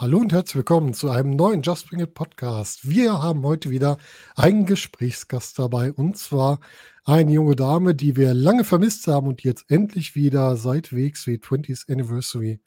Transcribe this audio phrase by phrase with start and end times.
[0.00, 2.88] Hallo und herzlich willkommen zu einem neuen Just Bring It Podcast.
[2.88, 3.98] Wir haben heute wieder
[4.34, 6.60] einen Gesprächsgast dabei und zwar
[7.04, 11.92] eine junge Dame, die wir lange vermisst haben und jetzt endlich wieder seit WXW 20th
[11.92, 12.60] Anniversary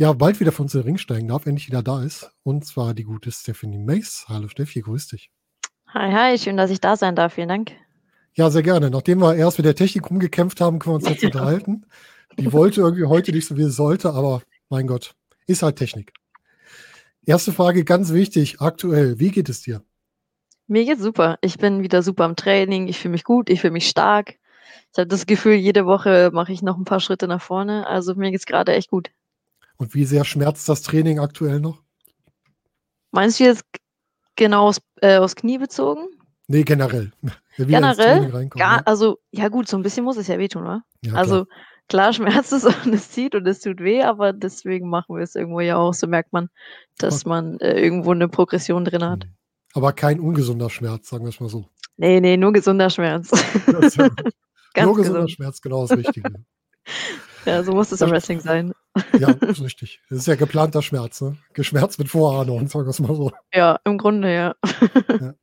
[0.00, 2.30] ja bald wieder von uns in den Ring steigen darf, endlich wieder da ist.
[2.42, 4.24] Und zwar die gute Stephanie Mace.
[4.28, 5.30] Hallo Steffi, grüß dich.
[5.88, 7.34] Hi, hi, schön, dass ich da sein darf.
[7.34, 7.72] Vielen Dank.
[8.32, 8.88] Ja, sehr gerne.
[8.88, 11.84] Nachdem wir erst mit der Technik rumgekämpft haben, können wir uns jetzt unterhalten.
[12.38, 14.40] Die wollte irgendwie heute nicht so, wie sie sollte, aber
[14.70, 15.14] mein Gott,
[15.46, 16.14] ist halt Technik.
[17.26, 19.82] Erste Frage, ganz wichtig, aktuell, wie geht es dir?
[20.66, 21.36] Mir geht's super.
[21.42, 22.88] Ich bin wieder super am Training.
[22.88, 24.36] Ich fühle mich gut, ich fühle mich stark.
[24.92, 27.86] Ich habe das Gefühl, jede Woche mache ich noch ein paar Schritte nach vorne.
[27.86, 29.10] Also mir geht's gerade echt gut.
[29.80, 31.82] Und wie sehr schmerzt das Training aktuell noch?
[33.12, 33.64] Meinst du jetzt
[34.36, 36.06] genau aus, äh, aus Knie bezogen?
[36.48, 37.12] Nee, generell.
[37.56, 38.48] Ja, generell?
[38.48, 38.82] Gar, ja?
[38.86, 40.82] Also, ja gut, so ein bisschen muss es ja wehtun, oder?
[41.02, 41.46] Ja, also
[41.88, 45.34] klar schmerzt es und es zieht und es tut weh, aber deswegen machen wir es
[45.34, 45.92] irgendwo ja auch.
[45.92, 46.48] So merkt man,
[46.96, 49.24] dass man äh, irgendwo eine Progression drin hat.
[49.26, 49.34] Mhm.
[49.74, 51.66] Aber kein ungesunder Schmerz, sagen wir es mal so.
[51.96, 53.30] Nee, nee, nur gesunder Schmerz.
[54.76, 55.32] Ja nur gesunder gesund.
[55.32, 56.32] Schmerz, genau das Richtige.
[57.44, 58.72] Ja, so muss es im Wrestling sein.
[59.18, 60.00] ja, ist richtig.
[60.08, 61.36] Das ist ja geplanter Schmerz, ne?
[61.52, 63.32] Geschmerz mit Vorahnung, sagen wir es mal so.
[63.52, 64.54] Ja, im Grunde, ja.
[65.08, 65.34] ja.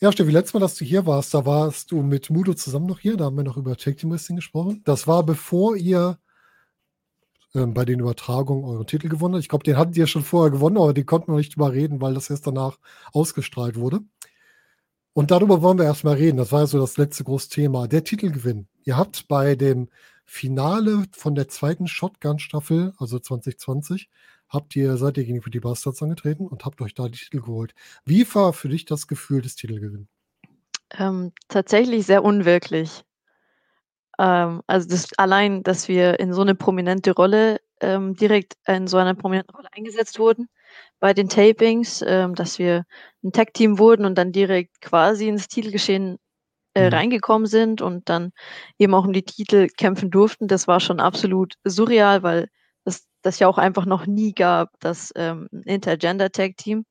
[0.00, 3.00] Ja, Steffi, letztes Mal, dass du hier warst, da warst du mit Mudo zusammen noch
[3.00, 3.16] hier.
[3.16, 4.80] Da haben wir noch über Tag Team Wrestling gesprochen.
[4.84, 6.18] Das war bevor ihr
[7.52, 9.42] ähm, bei den Übertragungen euren Titel gewonnen habt.
[9.42, 12.14] Ich glaube, den hattet ihr schon vorher gewonnen, aber den konnten wir nicht überreden, weil
[12.14, 12.78] das erst danach
[13.12, 14.00] ausgestrahlt wurde.
[15.14, 16.36] Und darüber wollen wir erstmal reden.
[16.36, 17.88] Das war ja so das letzte große Thema.
[17.88, 18.68] Der Titelgewinn.
[18.84, 19.88] Ihr habt bei dem
[20.30, 24.10] Finale von der zweiten Shotgun-Staffel, also 2020,
[24.50, 27.74] habt ihr, seid ihr gegen die Bastards angetreten und habt euch da die Titel geholt.
[28.04, 30.06] Wie war für dich das Gefühl des Titelgewinns?
[30.98, 33.04] Ähm, tatsächlich sehr unwirklich.
[34.18, 38.98] Ähm, also das, allein, dass wir in so eine prominente Rolle ähm, direkt in so
[38.98, 40.48] einer prominenten Rolle eingesetzt wurden
[41.00, 42.84] bei den Tapings, ähm, dass wir
[43.24, 46.18] ein Tag-Team wurden und dann direkt quasi ins Titelgeschehen
[46.78, 46.94] äh, mhm.
[46.94, 48.32] reingekommen sind und dann
[48.78, 50.48] eben auch um die Titel kämpfen durften.
[50.48, 52.48] Das war schon absolut surreal, weil
[53.22, 56.84] das ja auch einfach noch nie gab, dass ähm, Intergender-Tag-Team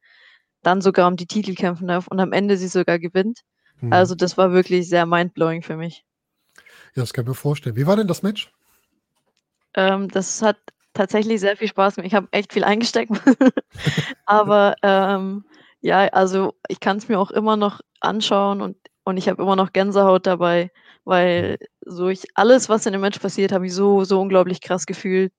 [0.62, 3.42] dann sogar um die Titel kämpfen darf und am Ende sie sogar gewinnt.
[3.80, 3.94] Mhm.
[3.94, 6.04] Also das war wirklich sehr mindblowing für mich.
[6.96, 7.76] Ja, das kann ich mir vorstellen.
[7.76, 8.52] Wie war denn das Match?
[9.76, 10.58] Ähm, das hat
[10.94, 12.08] tatsächlich sehr viel Spaß gemacht.
[12.08, 13.12] Ich habe echt viel eingesteckt.
[14.26, 15.46] Aber ähm,
[15.80, 19.56] ja, also ich kann es mir auch immer noch anschauen und, und ich habe immer
[19.56, 20.70] noch Gänsehaut dabei,
[21.06, 21.92] weil mhm.
[21.92, 25.32] so ich alles, was in dem Match passiert, habe ich so, so unglaublich krass gefühlt.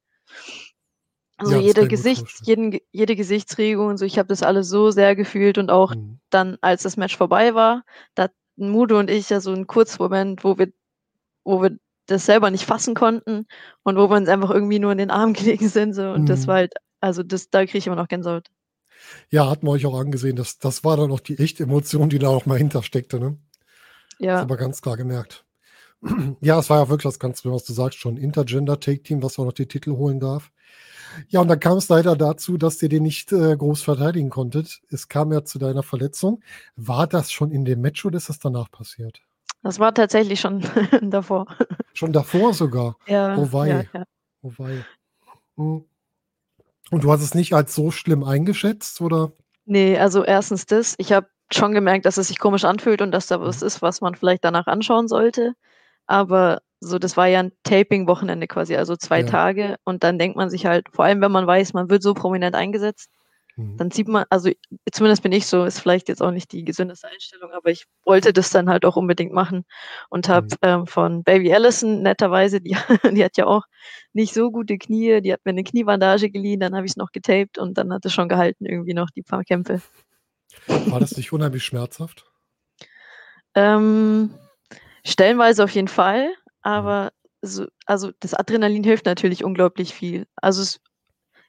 [1.37, 5.15] Also ja, jede, Gesichts, jeden, jede Gesichtsregung und so, ich habe das alles so sehr
[5.15, 6.19] gefühlt und auch mhm.
[6.31, 7.85] dann, als das Match vorbei war,
[8.15, 10.73] da hatten Mudo und ich ja so einen Kurzmoment, wo wir,
[11.45, 13.47] wo wir das selber nicht fassen konnten
[13.83, 15.93] und wo wir uns einfach irgendwie nur in den Arm gelegen sind.
[15.93, 16.11] So.
[16.11, 16.27] Und mhm.
[16.27, 18.49] das war halt, also das, da kriege ich immer noch Gänsehaut.
[19.29, 20.37] Ja, hat man euch auch angesehen.
[20.37, 23.37] Das, das war dann auch die echte Emotion, die da auch mal hintersteckte, ne?
[24.19, 24.35] Ja.
[24.35, 25.45] Das aber ganz klar gemerkt.
[26.41, 29.53] ja, es war ja wirklich das Ganze, was du sagst, schon Intergender-Take-Team, was auch noch
[29.53, 30.51] die Titel holen darf.
[31.29, 34.83] Ja, und dann kam es leider dazu, dass ihr den nicht äh, groß verteidigen konntet.
[34.91, 36.43] Es kam ja zu deiner Verletzung.
[36.77, 39.21] War das schon in dem Match oder ist das danach passiert?
[39.63, 40.63] Das war tatsächlich schon
[41.03, 41.47] davor.
[41.95, 42.97] Schon davor sogar?
[43.07, 43.37] Ja.
[43.37, 43.69] Oh wei.
[43.69, 44.05] Ja, ja.
[44.43, 44.85] Oh wei.
[45.57, 45.85] Hm.
[46.91, 49.33] Und du hast es nicht als so schlimm eingeschätzt, oder?
[49.65, 50.95] Nee, also erstens das.
[50.99, 53.67] Ich habe schon gemerkt, dass es sich komisch anfühlt und dass da was mhm.
[53.67, 55.55] ist, was man vielleicht danach anschauen sollte.
[56.07, 59.27] Aber so, das war ja ein Taping-Wochenende quasi, also zwei ja.
[59.27, 59.77] Tage.
[59.85, 62.55] Und dann denkt man sich halt, vor allem wenn man weiß, man wird so prominent
[62.55, 63.11] eingesetzt,
[63.57, 63.77] mhm.
[63.77, 64.51] dann sieht man, also
[64.93, 68.33] zumindest bin ich so, ist vielleicht jetzt auch nicht die gesündeste Einstellung, aber ich wollte
[68.33, 69.65] das dann halt auch unbedingt machen
[70.09, 70.57] und habe mhm.
[70.63, 72.77] ähm, von Baby Allison netterweise, die,
[73.13, 73.65] die hat ja auch
[74.13, 77.11] nicht so gute Knie, die hat mir eine Kniebandage geliehen, dann habe ich es noch
[77.11, 79.81] getaped und dann hat es schon gehalten, irgendwie noch die paar Kämpfe.
[80.67, 82.25] War das nicht unheimlich schmerzhaft?
[83.55, 84.35] Ähm,
[85.05, 86.29] stellenweise auf jeden Fall.
[86.29, 86.35] Mhm.
[86.63, 87.13] Aber
[87.43, 90.27] so, also das Adrenalin hilft natürlich unglaublich viel.
[90.37, 90.81] Also es,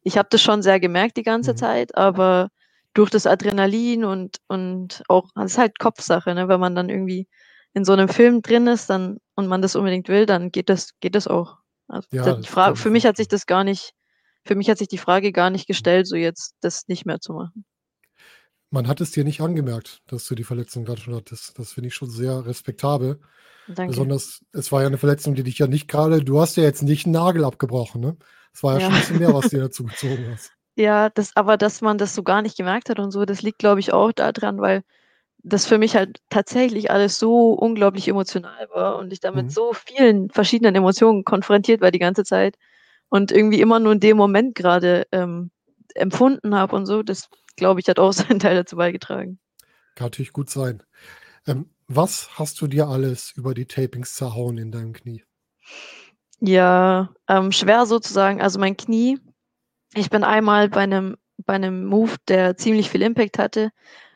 [0.04, 1.58] ich habe das schon sehr gemerkt die ganze mhm.
[1.58, 2.50] Zeit, aber
[2.94, 6.48] durch das Adrenalin und, und auch, es ist halt Kopfsache, ne?
[6.48, 7.28] wenn man dann irgendwie
[7.74, 10.92] in so einem Film drin ist dann, und man das unbedingt will, dann geht das,
[11.00, 11.58] geht das auch.
[11.88, 13.94] Also ja, die Frage, für mich hat sich das gar nicht,
[14.46, 17.34] für mich hat sich die Frage gar nicht gestellt, so jetzt das nicht mehr zu
[17.34, 17.66] machen.
[18.72, 21.58] Man hat es dir nicht angemerkt, dass du die Verletzung gerade schon hattest.
[21.58, 23.20] Das finde ich schon sehr respektabel.
[23.68, 23.92] Danke.
[23.92, 26.84] Besonders, es war ja eine Verletzung, die dich ja nicht gerade, du hast ja jetzt
[26.84, 28.18] nicht einen Nagel abgebrochen, ne?
[28.54, 28.82] Es war ja, Ja.
[28.82, 30.54] schon ein bisschen mehr, was dir dazu gezogen hast.
[30.78, 33.60] Ja, das aber dass man das so gar nicht gemerkt hat und so, das liegt,
[33.60, 34.84] glaube ich, auch daran, weil
[35.44, 39.52] das für mich halt tatsächlich alles so unglaublich emotional war und ich da mit Mhm.
[39.52, 42.58] so vielen verschiedenen Emotionen konfrontiert war die ganze Zeit
[43.10, 45.52] und irgendwie immer nur in dem Moment gerade ähm,
[45.96, 47.04] empfunden habe und so.
[47.04, 49.40] Das, glaube ich, hat auch seinen Teil dazu beigetragen.
[49.96, 50.84] Kann natürlich gut sein.
[51.48, 55.24] Ähm, was hast du dir alles über die Tapings zerhauen in deinem Knie?
[56.40, 58.42] Ja, ähm, schwer sozusagen.
[58.42, 59.20] Also mein Knie,
[59.94, 63.72] ich bin einmal bei einem bei 'nem Move, der ziemlich viel Impact hatte,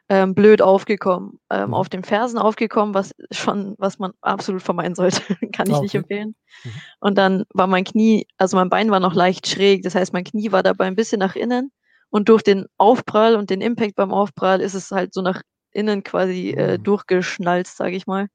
[0.09, 1.73] ähm, blöd aufgekommen, ähm, Mhm.
[1.73, 5.21] auf den Fersen aufgekommen, was schon was man absolut vermeiden sollte,
[5.53, 5.95] kann ich Ah, nicht okay.
[5.95, 6.35] empfehlen.
[6.63, 6.83] Mhm.
[7.01, 10.23] Und dann war mein Knie also mein Bein war noch leicht schräg, das heißt, mein
[10.25, 11.71] Knie war dabei ein bisschen nach innen
[12.09, 15.41] und durch den Aufprall und den Impact beim Aufprall ist es halt so nach
[15.71, 16.79] innen quasi, äh, Mhm.
[16.79, 18.27] durchgeschnalzt, sage ich mal.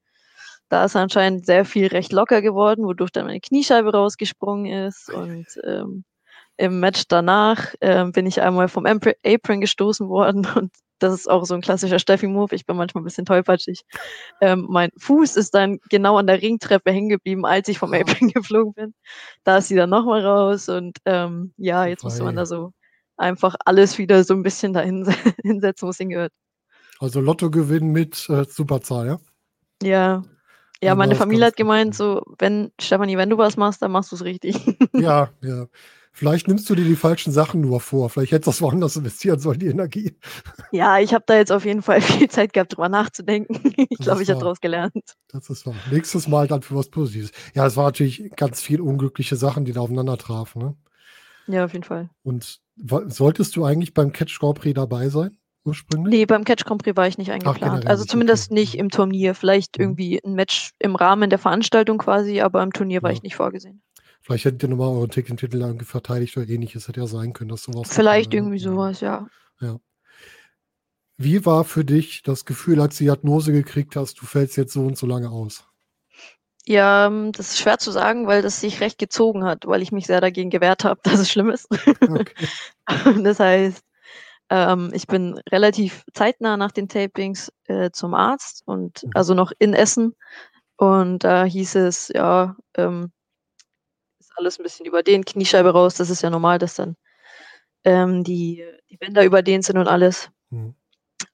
[0.69, 5.47] Da ist anscheinend sehr viel recht locker geworden, wodurch dann meine Kniescheibe rausgesprungen ist und,
[5.65, 6.05] ähm,
[6.59, 11.29] im Match danach, ähm, bin ich einmal vom Apr Apron gestoßen worden und das ist
[11.31, 12.55] auch so 'n klassischer Steffi-Move.
[12.55, 13.83] Ich bin manchmal 'n bisschen tollpatschig.
[14.41, 17.93] Ähm, mein Fuß ist dann genau an der Ringtreppe hängen geblieben, als ich vom.
[17.95, 18.95] Apron geflogen bin.
[19.45, 22.73] Da ist sie dann noch mal raus und, ähm, ja, jetzt musste man da so
[23.19, 25.12] einfach alles wieder so 'n bisschen da hinse
[25.45, 26.33] hinsetzen, wo's hingehört.
[27.01, 29.19] Also Lottogewinn mit, äh, Superzahl, ja?
[29.83, 30.25] Ja.
[30.83, 34.25] Ja, meine Familie hat gemeint so: „Wenn Stefanie, wenn du was machst, dann machst du's
[34.25, 34.56] richtig.“
[34.97, 35.67] Ja, ja.
[36.19, 38.11] Vielleicht nimmst du dir die falschen Sachen nur vor.
[38.11, 40.17] Vielleicht hättest du das woanders investieren sollen, die Energie.
[40.73, 43.55] Ja, ich habe da jetzt auf jeden Fall viel Zeit gehabt, drüber nachzudenken.
[43.91, 44.49] Ich glaube, ich habe wahr.
[44.49, 44.93] draus gelernt.
[45.29, 45.75] Das ist wahr.
[45.91, 47.31] Nächstes Mal dann für was Positives.
[47.55, 50.76] Ja, es war natürlich ganz viel unglückliche Sachen, die da aufeinander trafen, ne?
[51.47, 52.11] Ja, auf jeden Fall.
[52.25, 52.59] Und
[53.06, 56.12] solltest du eigentlich beim Catch Grand Prix dabei sein ursprünglich?
[56.15, 57.61] Ne, beim Catch Grand Prix war ich nicht Ach, eingeplant.
[57.62, 58.11] generell Also nicht, okay.
[58.11, 58.81] zumindest nicht Mhm.
[58.81, 59.35] im Turnier.
[59.37, 59.85] Vielleicht Mhm.
[59.85, 63.17] irgendwie 'n Match im Rahmen der Veranstaltung quasi, aber im Turnier war Ja.
[63.17, 63.82] ich nicht vorgesehen.
[64.29, 66.87] Vielleicht hättet ihr noch mal euren Titel irgendwie verteidigt oder Ähnliches.
[66.87, 68.41] Hätte ja sein können, dass so was Vielleicht ne?
[68.41, 68.77] irgendwie so Mhm.
[68.77, 69.27] was, ja.
[69.63, 69.81] Ja.
[71.17, 74.75] Wie war für dich das Gefühl, als du die Diagnose gekriegt hast, du fällst jetzt
[74.75, 75.65] so und so lange aus?
[76.67, 79.93] Ja, ähm, das ist schwer zu sagen, weil das sich recht gezogen hat, weil ich
[79.93, 81.67] mich sehr dagegen gewehrt habe, dass es schlimm ist.
[82.03, 82.35] Okay.
[83.25, 83.83] Das heißt,
[84.51, 89.11] ähm, ich bin relativ zeitnah nach den Tapings, äh, zum Arzt und Mhm.
[89.15, 90.15] also noch in Essen
[90.77, 93.11] und da hieß es, ja, ähm
[94.38, 95.96] alles 'n bisschen überdehnt, Kniescheibe raus.
[95.96, 96.96] Das ist ja normal, dass dann,
[97.85, 100.31] ähm, die die Bänder überdehnt sind und alles.
[100.52, 100.75] Mhm.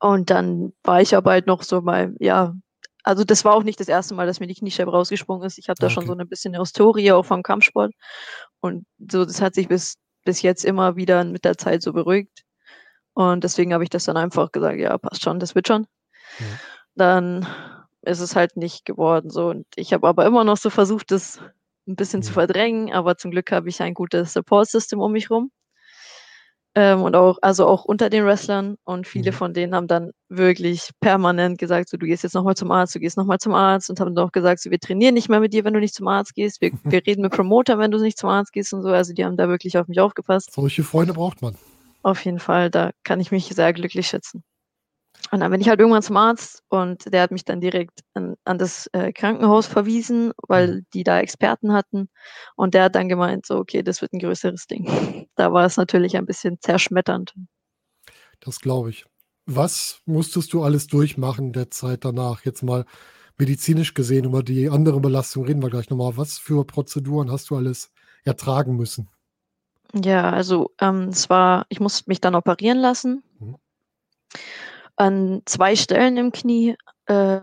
[0.01, 2.55] Und dann war ich aber halt noch so bei ja,
[3.05, 5.59] also das war auch nicht das erste Mal, dass mir die Kniescheibe rausgesprungen ist.
[5.59, 6.15] Ich habe da Ah, schon so okay.
[6.15, 7.93] 'ne bisschen 'ne Historie auch vom Kampfsport
[8.61, 12.45] und so, das hat sich bis bis jetzt immer wieder mit der Zeit so beruhigt.
[13.15, 15.87] Und deswegen habe ich das dann einfach gesagt: „Ja, passt schon, das wird schon.“
[16.41, 16.59] Mhm.
[16.97, 17.47] Dann
[18.03, 21.41] ist es halt nicht geworden so und ich habe aber immer noch so versucht, das
[21.89, 25.31] 'n bisschen zu verdrängen, aber zum Glück habe ich ein gutes Support System um mich
[25.31, 25.51] rum.
[26.77, 29.35] Ähm, und auch also auch unter den Wrestlern und viele Mhm.
[29.37, 32.95] von denen haben dann wirklich permanent gesagt so: „Du gehst jetzt noch mal zum Arzt,
[32.97, 35.29] du gehst noch mal zum Arzt“ und haben dann auch gesagt so: „Wir trainieren nicht
[35.29, 36.61] mehr mit dir, wenn du nicht zum Arzt gehst.
[36.61, 38.89] Wir wir reden mit Promotern, wenn du nicht zum Arzt gehst“ und so.
[38.89, 40.51] Also, die haben da wirklich auf mich aufgepasst.
[40.51, 41.55] Solche Freunde braucht man.
[42.03, 44.45] Auf jeden Fall, da kann ich mich sehr glücklich schätzen.
[45.35, 48.37] Und dann bin ich halt irgendwann zum Arzt und der hat mich dann direkt an
[48.45, 50.33] an das, äh, Krankenhaus verwiesen, Mhm.
[50.49, 52.09] weil die da Experten hatten.
[52.57, 54.87] Und der hat dann gemeint so: „Okay, das wird 'n größeres Ding.“
[55.37, 57.35] Da war es natürlich ein bisschen zerschmetternd.
[58.41, 59.05] Das glaube ich.
[59.47, 62.45] Was musstest du alles durchmachen der Zeit danach?
[62.45, 62.85] Jetzt mal
[63.39, 66.17] medizinisch gesehen, über die andere Belastung reden wir gleich noch mal.
[66.17, 67.91] Was für Prozeduren hast du alles
[68.25, 69.11] ertragen müssen?
[69.95, 73.23] Ja, also, ähm, es war ich musste mich dann operieren lassen.
[73.41, 73.57] Mhm.
[74.99, 76.77] An 2 Stellen im Knie,
[77.09, 77.43] ähm,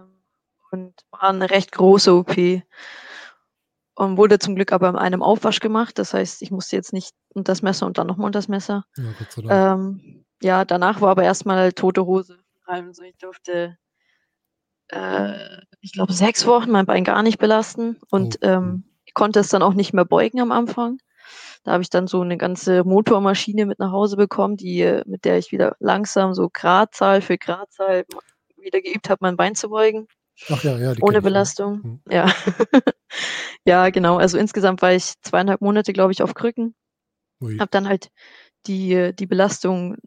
[0.71, 2.61] und war 'ne recht große OP.
[3.97, 5.99] Und wurde zum Glück aber in einem Aufwasch gemacht.
[5.99, 8.85] Das heißt, ich musste jetzt nicht unters Messer und dann noch mal unters Messer.
[8.97, 9.73] Ja.
[9.73, 12.39] Ähm, ja, danach war aber erst mal tote Hose.
[12.65, 13.77] Also, ich durfte
[14.89, 18.47] äh, ich glaube, 6 Wochen mein Bein gar nicht belasten Oh, und, mhm.
[18.47, 20.97] ähm, ich konnte es dann auch nicht mehr beugen am Anfang.
[21.65, 25.25] Da habe ich dann so 'ne ganze Motormaschine mit nach Hause bekommen, die äh, mit
[25.25, 28.05] der ich wieder langsam so Gradzahl für Gradzahl
[28.57, 30.07] wieder geübt habe, mein Bein zu beugen
[30.49, 31.23] Ach ja, ja, die ohne kenne ich.
[31.23, 31.81] Belastung.
[31.83, 32.01] Mhm.
[32.11, 32.25] Ja.
[33.67, 34.17] Ja, genau.
[34.17, 36.75] Also, insgesamt war ich 2,5 Monate, glaube ich, auf Krücken.
[37.41, 37.57] Ui.
[37.59, 38.09] Habe dann halt
[38.67, 39.97] die äh, die Belastung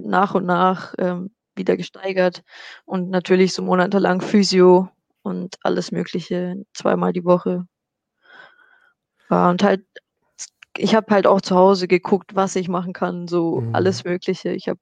[0.00, 2.42] nach und nach, ähm, wieder gesteigert
[2.86, 4.90] und natürlich so monatelang Physio
[5.22, 7.66] und alles Mögliche zweimal die Woche.
[9.30, 9.84] Ja, und halt
[10.76, 13.74] ich habe halt auch zu Hause geguckt, was ich machen kann, so Mhm.
[13.74, 14.50] alles Mögliche.
[14.52, 14.80] Ich habe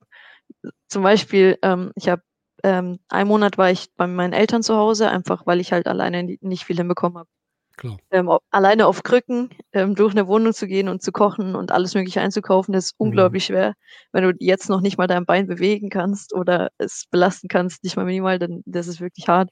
[0.89, 2.23] zum Beispiel, ähm, ich habe
[2.65, 6.25] ähm, einen Monat war ich bei meinen Eltern zu Hause, einfach weil ich halt alleine
[6.43, 7.29] nicht viel hinbekommen habe.
[8.13, 11.95] Ähm, alleine auf Krücken ähm, durch eine Wohnung zu gehen und zu kochen und alles
[11.95, 13.07] Mögliche einzukaufen, ist Mhm.
[13.09, 13.75] unglaublich schwer.
[14.13, 17.97] Wenn du jetzt noch nicht mal dein Bein bewegen kannst oder es belasten kannst, nicht
[17.97, 19.51] mal minimal, dann das ist wirklich hart.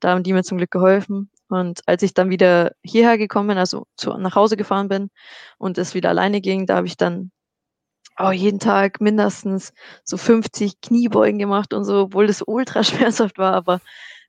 [0.00, 1.30] Da haben die mir zum Glück geholfen.
[1.48, 5.10] Und als ich dann wieder hierher gekommen bin, also zu, nach Hause gefahren bin
[5.58, 7.30] und es wieder alleine ging, da habe ich dann
[8.18, 9.72] oh, jeden Tag mindestens
[10.04, 13.80] so 50 Kniebeugen gemacht und so, obwohl das ultra schmerzhaft war, aber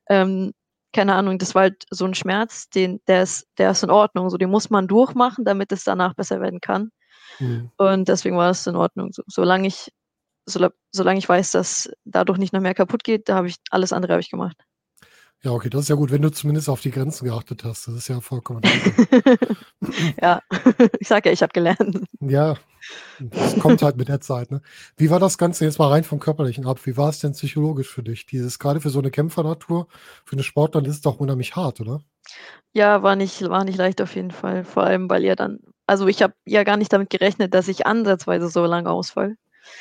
[0.08, 0.52] ähm,
[0.92, 4.28] keine Ahnung, das war halt so ein Schmerz, den, der ist, der ist in Ordnung.
[4.28, 6.90] So, den muss man durchmachen, damit es danach besser werden kann.
[7.38, 7.70] Mhm.
[7.76, 9.12] Und deswegen war es in Ordnung.
[9.12, 9.92] So, solange ich,
[10.46, 13.92] so, solange ich weiß, dass dadurch nicht noch mehr kaputt geht, da habe ich alles
[13.92, 14.56] andere habe ich gemacht.
[15.42, 17.88] Ja, okay, das ist ja gut, wenn du zumindest auf die Grenzen geachtet hast.
[17.88, 18.60] Das ist ja vollkommen
[20.20, 20.42] ja,
[21.00, 22.04] ich sag ja, ich habe gelernt.
[22.20, 22.56] Ja,
[23.20, 24.50] das kommt halt mit der Zeit.
[24.50, 24.60] Ne?
[24.98, 26.84] Wie war das Ganze jetzt mal rein vom Körperlichen ab?
[26.84, 28.26] Wie war es denn psychologisch für dich?
[28.26, 29.86] Dieses gerade für so eine Kämpfernatur,
[30.26, 32.02] für eine Sportler, das ist doch unheimlich hart, oder?
[32.74, 34.64] Ja, war nicht, war nicht leicht auf jeden Fall.
[34.64, 37.86] Vor allem, weil ihr dann, also ich habe ja gar nicht damit gerechnet, dass ich
[37.86, 39.36] ansatzweise so lange ausfall.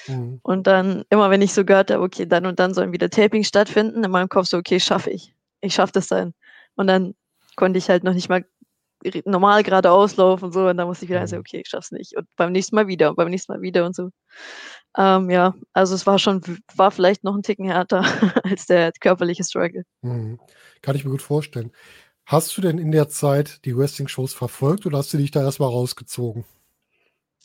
[0.08, 0.40] Mhm.
[0.42, 3.48] Und dann, immer wenn ich so gehört habe, okay, dann und dann sollen wieder Tapings
[3.48, 5.34] stattfinden, in meinem Kopf so, okay, schaffe ich.
[5.62, 6.34] Ich schaffe das dann.
[6.76, 7.16] Und dann
[7.56, 8.46] konnte ich halt noch nicht mal
[9.26, 10.68] normal geradeaus laufen und so.
[10.68, 11.28] Und dann musste ich wieder Mhm.
[11.28, 12.16] sagen, okay, ich schaff's nicht.
[12.18, 14.10] Und beim nächsten Mal wieder und beim nächsten Mal wieder und so.
[14.98, 16.42] Ähm, ja, also es war schon,
[16.76, 18.04] war vielleicht noch ein Ticken härter
[18.44, 19.84] als der körperliche Struggle.
[20.02, 20.40] Mhm.
[20.82, 21.72] Kann ich mir gut vorstellen.
[22.26, 25.70] Hast du denn in der Zeit die Wrestling-Shows verfolgt oder hast du dich da erstmal
[25.70, 26.46] rausgezogen?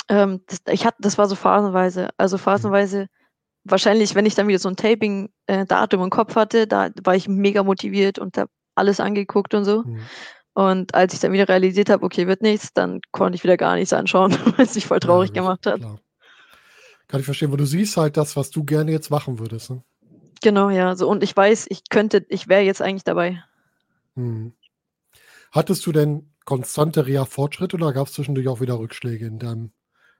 [0.08, 2.10] Ähm, das, ich hatte, das war so phasenweise.
[2.18, 2.40] Also Mhm.
[2.42, 3.06] phasenweise,
[3.64, 7.62] wahrscheinlich, wenn ich dann wieder so ein Taping-Datum im Kopf hatte, da war ich mega
[7.62, 9.82] motiviert und habe alles angeguckt und so.
[9.82, 10.00] Mhm.
[10.54, 13.74] Und als ich dann wieder realisiert habe, okay, wird nichts, dann konnte ich wieder gar
[13.74, 15.80] nichts anschauen, weil es mich voll traurig Ja, gemacht hat.
[15.80, 16.00] klar.
[17.08, 19.70] Kann ich verstehen, weil du siehst halt das, was du gerne jetzt machen würdest.
[19.70, 19.82] Ne?
[20.42, 20.96] Genau, ja.
[20.96, 23.42] So, und ich weiß, ich könnte, ich wäre jetzt eigentlich dabei.
[24.14, 24.54] Mhm.
[25.52, 29.72] Hattest du denn konstante Reha-Fortschritte oder gab es zwischendurch auch wieder Rückschläge in, deinem,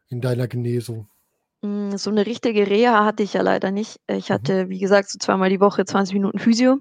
[0.09, 1.09] in deiner Genesung?
[1.64, 3.99] Mm, So eine richtige Reha hatte ich ja leider nicht.
[4.06, 4.35] Ich Mhm.
[4.35, 6.78] hatte, wie gesagt, so zweimal die Woche 20 Minuten Physio.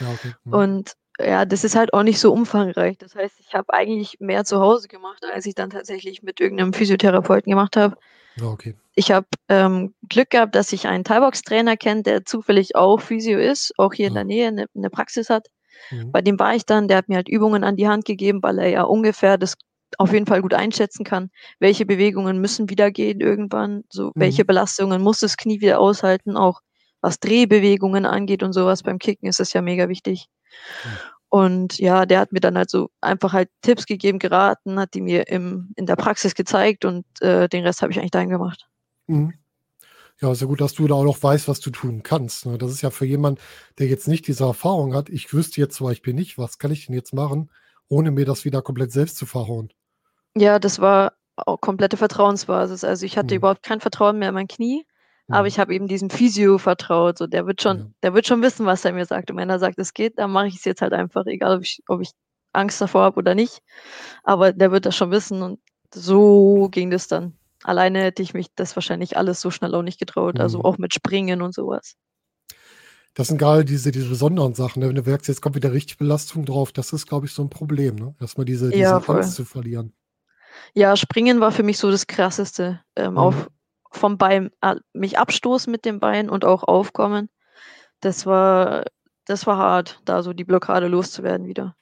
[0.00, 0.32] Ja, okay.
[0.44, 0.52] Mhm.
[0.52, 2.98] Und ja, das ist halt auch nicht so umfangreich.
[2.98, 6.72] Das heißt, ich habe eigentlich mehr zu Hause gemacht, als ich dann tatsächlich mit irgendeinem
[6.72, 7.96] Physiotherapeuten gemacht habe.
[8.36, 8.74] Ja, okay.
[8.96, 13.72] Ich habe ähm, Glück gehabt, dass ich einen Thai-Box-Trainer kenne, der zufällig auch Physio ist,
[13.78, 14.20] auch hier in Ja.
[14.20, 15.46] der Nähe eine, eine Praxis hat.
[15.90, 16.10] Mhm.
[16.10, 18.58] Bei dem war ich dann, der hat mir halt Übungen an die Hand gegeben, weil
[18.58, 19.54] er ja ungefähr das
[19.98, 24.46] auf jeden Fall gut einschätzen kann, welche Bewegungen müssen wieder gehen irgendwann, so welche Mhm.
[24.48, 26.60] Belastungen muss das Knie wieder aushalten, auch
[27.00, 28.82] was Drehbewegungen angeht und sowas.
[28.82, 30.26] Beim Kicken ist das ja mega wichtig.
[30.80, 31.00] Klar.
[31.28, 35.00] Und ja, der hat mir dann halt so einfach halt Tipps gegeben, geraten, hat die
[35.00, 38.68] mir im, in der Praxis gezeigt und äh, den Rest habe ich eigentlich daheim gemacht.
[39.06, 39.34] Mhm.
[40.20, 42.46] Ja, ist ja gut, dass du da auch noch weißt, was du tun kannst.
[42.46, 42.56] Ne?
[42.58, 43.40] Das ist ja für jemanden,
[43.78, 45.08] der jetzt nicht diese Erfahrung hat.
[45.10, 47.50] Ich wüsste jetzt zum Beispiel nicht, was kann ich denn jetzt machen,
[47.88, 49.72] ohne mir das wieder komplett selbst zu verhauen.
[50.36, 52.82] Ja, das war auch komplette Vertrauensbasis.
[52.84, 53.38] Also ich hatte Mhm.
[53.38, 54.84] überhaupt kein Vertrauen mehr in mein Knie,
[55.28, 55.46] aber Mhm.
[55.48, 57.18] ich habe eben diesem Physio vertraut.
[57.18, 57.86] So, der wird schon, Ja.
[58.02, 59.30] der wird schon wissen, was er mir sagt.
[59.30, 61.62] Und wenn er sagt, es geht, dann mache ich es jetzt halt einfach, egal ob
[61.62, 62.10] ich, ob ich
[62.52, 63.60] Angst davor habe oder nicht.
[64.24, 65.60] Aber der wird das schon wissen und
[65.94, 67.38] so ging das dann.
[67.64, 70.40] Alleine hätte ich mich das wahrscheinlich alles so schnell auch nicht getraut.
[70.40, 70.64] Also Mhm.
[70.64, 71.94] auch mit Springen und sowas.
[73.16, 74.80] Das sind gerade diese, diese besonderen Sachen.
[74.80, 74.88] Ne?
[74.88, 77.50] Wenn du merkst, jetzt kommt wieder richtig Belastung drauf, das ist, glaube ich, so ein
[77.50, 78.14] Problem, ne?
[78.20, 78.98] Erstmal diese, diese Ja.
[79.06, 79.92] Angst zu verlieren.
[80.74, 82.80] Ja, Springen war für mich so das Krasseste.
[82.96, 83.18] Ähm, Mhm.
[83.18, 83.50] auf,
[83.92, 84.50] vom Bein,
[84.92, 87.28] mich abstoßen mit dem Bein und auch aufkommen.
[88.00, 88.84] Das war,
[89.24, 91.76] das war hart, da so die Blockade loszuwerden wieder.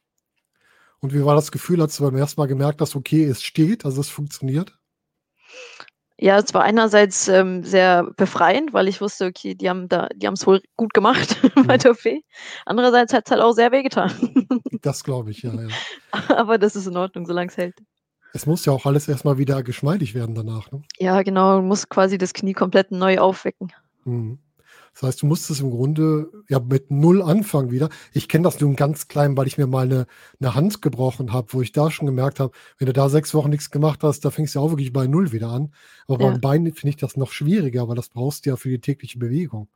[1.01, 3.85] Und wie war das Gefühl, als du beim ersten Mal gemerkt hast, okay, es steht,
[3.85, 4.79] also es funktioniert?
[6.19, 10.27] Ja, es war einerseits ähm, sehr befreiend, weil ich wusste, okay, die haben da, die
[10.27, 11.37] haben es wohl gut gemacht
[11.67, 11.79] bei Mhm.
[11.79, 12.23] der OP.
[12.65, 14.13] Andererseits hat es halt auch sehr wehgetan.
[14.83, 15.83] Das glaube ich, ja, ja.
[16.29, 17.77] Aber das ist in Ordnung, solange es hält.
[18.33, 20.83] Es muss ja auch alles erstmal wieder geschmeidig werden danach, ne?
[20.99, 23.73] Ja, genau, du musst quasi das Knie komplett neu aufwecken.
[24.05, 24.39] Mhm.
[24.95, 27.89] Das heißt, du musstest im Grunde ja mit null anfangen wieder.
[28.13, 30.07] Ich kenne das nur im ganz kleinen, weil ich mir mal eine,
[30.39, 33.51] eine Hand gebrochen habe, wo ich da schon gemerkt habe, wenn du da sechs Wochen
[33.51, 35.73] nichts gemacht hast, da fängst du ja auch wirklich bei null wieder an.
[36.09, 36.31] Aber Ja.
[36.31, 39.19] beim Bein finde ich das noch schwieriger, weil das brauchst du ja für die tägliche
[39.19, 39.69] Bewegung.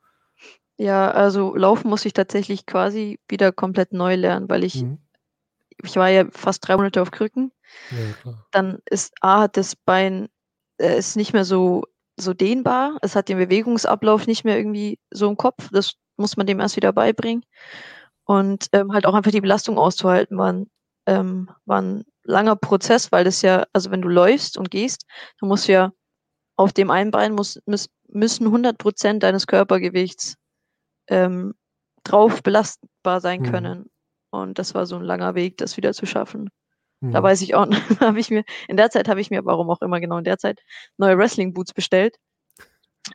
[0.78, 4.98] Ja, also laufen muss ich tatsächlich quasi wieder komplett neu lernen, weil ich, Mhm.
[5.84, 7.52] Ich war ja fast drei Monate auf Krücken.
[7.90, 8.34] Ja.
[8.52, 10.28] Dann ist A, hat das Bein,
[10.80, 11.84] äh, ist nicht mehr so,
[12.18, 12.98] so dehnbar.
[13.02, 15.68] Es hat den Bewegungsablauf nicht mehr irgendwie so im Kopf.
[15.72, 17.44] Das muss man dem erst wieder beibringen.
[18.24, 20.70] Und ähm, halt auch einfach die Belastung auszuhalten, war ein,
[21.06, 25.06] ähm, war ein langer Prozess, weil das ja, also wenn du läufst und gehst,
[25.40, 25.92] dann musst ja
[26.56, 30.36] auf dem einen Bein muss, muss, müssen 100% deines Körpergewichts
[31.08, 31.54] ähm,
[32.04, 33.50] drauf belastbar sein Mhm.
[33.52, 33.90] können.
[34.42, 36.50] Und das war so ein langer Weg, das wieder zu schaffen.
[37.12, 37.24] Da Mhm.
[37.24, 37.68] weiß ich auch
[38.00, 40.38] habe ich mir in der Zeit habe ich mir, warum auch immer genau in der
[40.38, 40.60] Zeit,
[40.98, 42.16] neue Wrestling-Boots bestellt.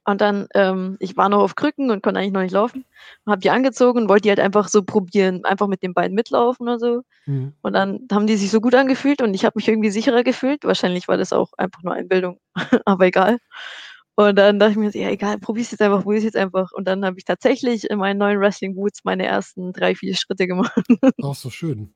[0.06, 2.86] Und dann ähm, ich war noch auf Krücken und konnte eigentlich noch nicht laufen
[3.26, 6.16] und habe die angezogen und wollte die halt einfach so probieren, einfach mit den Beinen
[6.16, 7.02] mitlaufen oder so.
[7.26, 7.54] Mhm.
[7.62, 10.64] Und dann haben die sich so gut angefühlt und ich habe mich irgendwie sicherer gefühlt.
[10.64, 12.40] Wahrscheinlich war das auch einfach nur Einbildung,
[12.86, 13.38] aber egal.
[14.30, 16.88] Und dann dachte ich mir so: „Ja egal, probier's jetzt einfach, probier's jetzt einfach.“ Und
[16.88, 20.74] dann habe ich tatsächlich in meinen neuen Wrestling-Boots meine ersten 3, 4 Schritte gemacht.
[21.22, 21.94] Ach so, schön.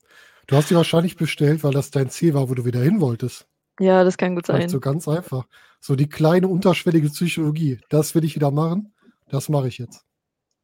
[0.48, 3.48] Du hast die wahrscheinlich bestellt, weil das dein Ziel war, wo du wieder hin wolltest.
[3.80, 4.82] Ja, das kann gut Vielleicht so sein.
[4.82, 5.46] ganz einfach.
[5.80, 7.80] So die kleine unterschwellige Psychologie.
[7.90, 8.94] Das will ich wieder machen,
[9.30, 10.06] das mache ich jetzt.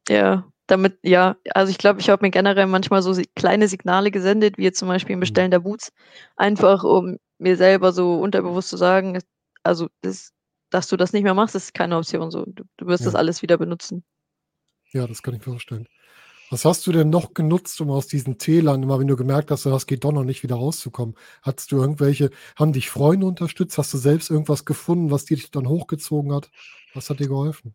[0.08, 4.58] Ja, damit ja, also ich glaube, ich habe mir generell manchmal so kleine Signale gesendet,
[4.58, 5.20] wie jetzt zum Beispiel im Mhm.
[5.20, 5.92] Bestellen der Boots,
[6.36, 9.18] einfach um mir selber so unterbewusst zu sagen,
[9.62, 10.32] also das
[10.72, 12.44] dass du das nicht mehr machst, ist keine Option so.
[12.46, 13.16] Du du wirst das Ja.
[13.16, 14.04] alles wieder benutzen.
[14.94, 15.88] Ja, das kann ich mir vorstellen.
[16.50, 19.66] Was hast du denn noch genutzt, um aus diesen Tälern, immer wenn du gemerkt hast,
[19.66, 21.16] das geht doch noch nicht, wieder rauszukommen?
[21.42, 23.78] Hattest du irgendwelche haben dich Freunde unterstützt?
[23.78, 26.50] Hast du selbst irgendwas gefunden, was dich dann hochgezogen hat?
[26.94, 27.74] Was hat dir geholfen?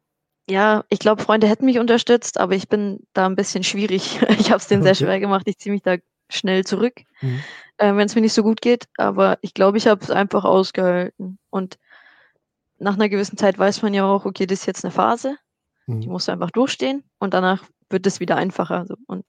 [0.50, 4.20] Ja, ich glaube, Freunde hätten mich unterstützt, aber ich bin da 'n bisschen schwierig.
[4.48, 4.96] Ich habe es denen sehr Okay.
[4.96, 5.44] schwer gemacht.
[5.46, 5.98] Ich ziehe mich da
[6.30, 7.48] schnell zurück, Mhm.
[7.78, 8.86] äh, wenn's mir nicht so gut geht.
[8.98, 11.40] Aber ich glaube, ich habe es einfach ausgehalten.
[11.50, 11.78] Und
[12.80, 15.38] nach 'ner gewissen Zeit weiß man ja auch, okay, das ist jetzt 'ne Phase,
[16.04, 16.12] die Mhm.
[16.12, 19.26] musst du einfach durchstehen und danach wird es wieder einfacher so und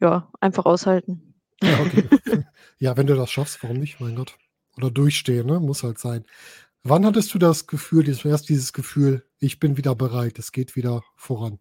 [0.00, 1.34] ja, einfach aushalten.
[1.62, 2.10] Ja, okay.
[2.78, 4.00] Ja, wenn du das schaffst, warum nicht?
[4.00, 4.36] Mein Gott.
[4.76, 5.60] Oder durchstehen, ne?
[5.60, 6.24] Muss halt sein.
[6.84, 10.76] Wann hattest du das Gefühl, dieses erst dieses Gefühl: „Ich bin wieder bereit, es geht
[10.76, 11.58] wieder voran.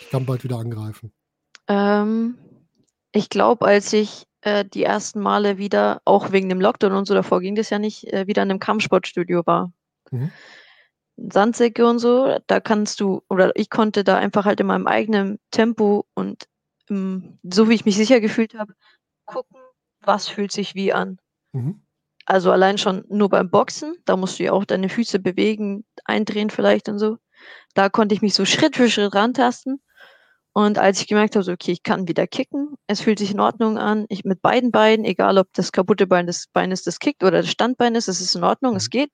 [0.00, 1.12] Ich kann bald wieder angreifen?“
[1.68, 2.36] Ähm,
[3.12, 7.14] ich glaube, als ich, äh, die ersten Male wieder auch wegen dem Lockdown und so,
[7.14, 9.72] davor ging das ja nicht, äh, wieder in 'nem Kampfsportstudio war.
[10.12, 10.32] Mhm.
[11.18, 15.38] Sandsäcke und so, da kannst du oder ich konnte da einfach halt in meinem eigenen
[15.50, 16.48] Tempo und,
[16.88, 18.74] hm, so wie ich mich sicher gefühlt habe,
[19.26, 19.58] gucken,
[20.02, 21.18] was fühlt sich wie an.
[21.54, 21.82] Mhm.
[22.26, 26.50] Also, allein schon nur beim Boxen, da musst du ja auch deine Füße bewegen, eindrehen
[26.50, 27.18] vielleicht und so.
[27.74, 29.80] Da konnte ich mich so Schritt für Schritt rantasten.
[30.54, 33.40] Und als ich gemerkt habe, so: „Okay, ich kann wieder kicken, es fühlt sich in
[33.40, 36.98] Ordnung an, ich mit beiden Beinen, egal ob das kaputte Bein das Bein ist, das
[37.00, 38.90] kickt oder das Standbein ist, es ist in Ordnung, es Mhm.
[38.90, 39.10] geht.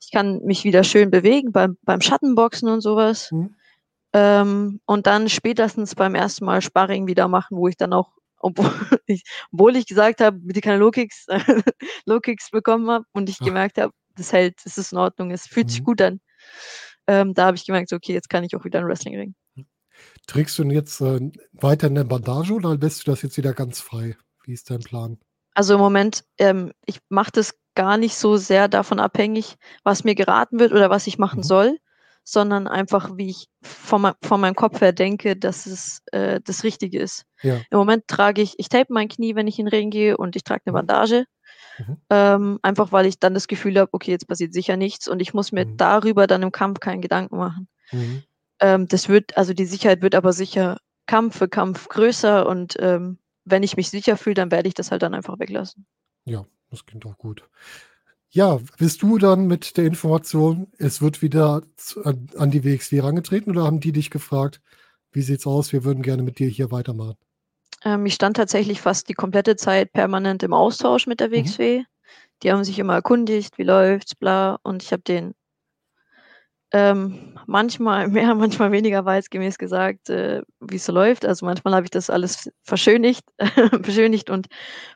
[0.00, 3.58] Ich kann mich wieder schön bewegen beim beim Schattenboxen und so was.“ Mhm.
[4.14, 8.70] Ähm, und dann spätestens beim ersten Mal Sparring wieder machen, wo ich dann auch, obwohl
[9.06, 11.26] ich obwohl ich gesagt habe: „Bitte keine Low-Kicks“
[12.06, 13.46] Low-Kicks bekommen habe und ich Ach.
[13.46, 15.84] gemerkt habe, das hält, es ist in Ordnung, es fühlt sich Mhm.
[15.84, 16.20] gut an.
[17.08, 19.34] Ähm, da habe ich gemerkt, „Okay, jetzt kann ich auch wieder in 'n Wrestlingring.“
[20.28, 23.80] Trägst du denn jetzt, äh, weiter 'ne Bandage oder lässt du das jetzt wieder ganz
[23.80, 24.16] frei?
[24.44, 25.18] Wie ist dein Plan?
[25.54, 30.14] Also, im Moment, ähm, ich mache das gar nicht so sehr davon abhängig, was mir
[30.16, 31.44] geraten wird oder was ich machen Mhm.
[31.44, 31.78] soll,
[32.24, 37.00] sondern einfach, wie ich von von meinem Kopf her denke, dass es, äh, das Richtige
[37.00, 37.24] ist.
[37.42, 37.64] Ja.
[37.70, 40.36] Im Moment trage ich ich tape mein Knie, wenn ich in den Ring gehe und
[40.36, 40.76] ich trage 'ne Mhm.
[40.76, 41.24] Bandage,
[41.78, 41.98] Mhm.
[42.10, 45.34] ähm, einfach weil ich dann das Gefühl habe: „Okay, jetzt passiert sicher nichts“ und ich
[45.34, 45.76] muss mir Mhm.
[45.78, 47.68] darüber dann im Kampf keinen Gedanken machen.
[47.92, 48.22] Mhm.
[48.60, 53.18] Ähm, das wird also, die Sicherheit wird aber sicher Kampf für Kampf größer und, ähm,
[53.46, 55.86] wenn ich mich sicher fühle, dann werde ich das halt dann einfach weglassen.
[56.26, 57.48] Ja, das klingt doch gut.
[58.30, 61.62] Ja, bist du dann mit der Information, es wird wieder
[62.04, 64.60] an an die WXW herangetreten oder haben die dich gefragt:
[65.12, 65.72] „Wie sieht's aus?
[65.72, 67.16] Wir würden gerne mit dir hier weitermachen?“
[67.84, 71.58] Ähm, ich stand tatsächlich fast die komplette Zeit permanent im Austausch mit der Mhm.
[71.58, 71.84] WXW.
[72.42, 75.34] Die haben sich immer erkundigt: „Wie läuft's, bla?“ Und ich habe denen
[76.72, 81.24] ähm, manchmal mehr, manchmal weniger wahrheitsgemäß gesagt, äh, wie's so läuft.
[81.26, 83.24] Also, manchmal habe ich das alles verschönigt
[83.82, 84.48] beschönigt und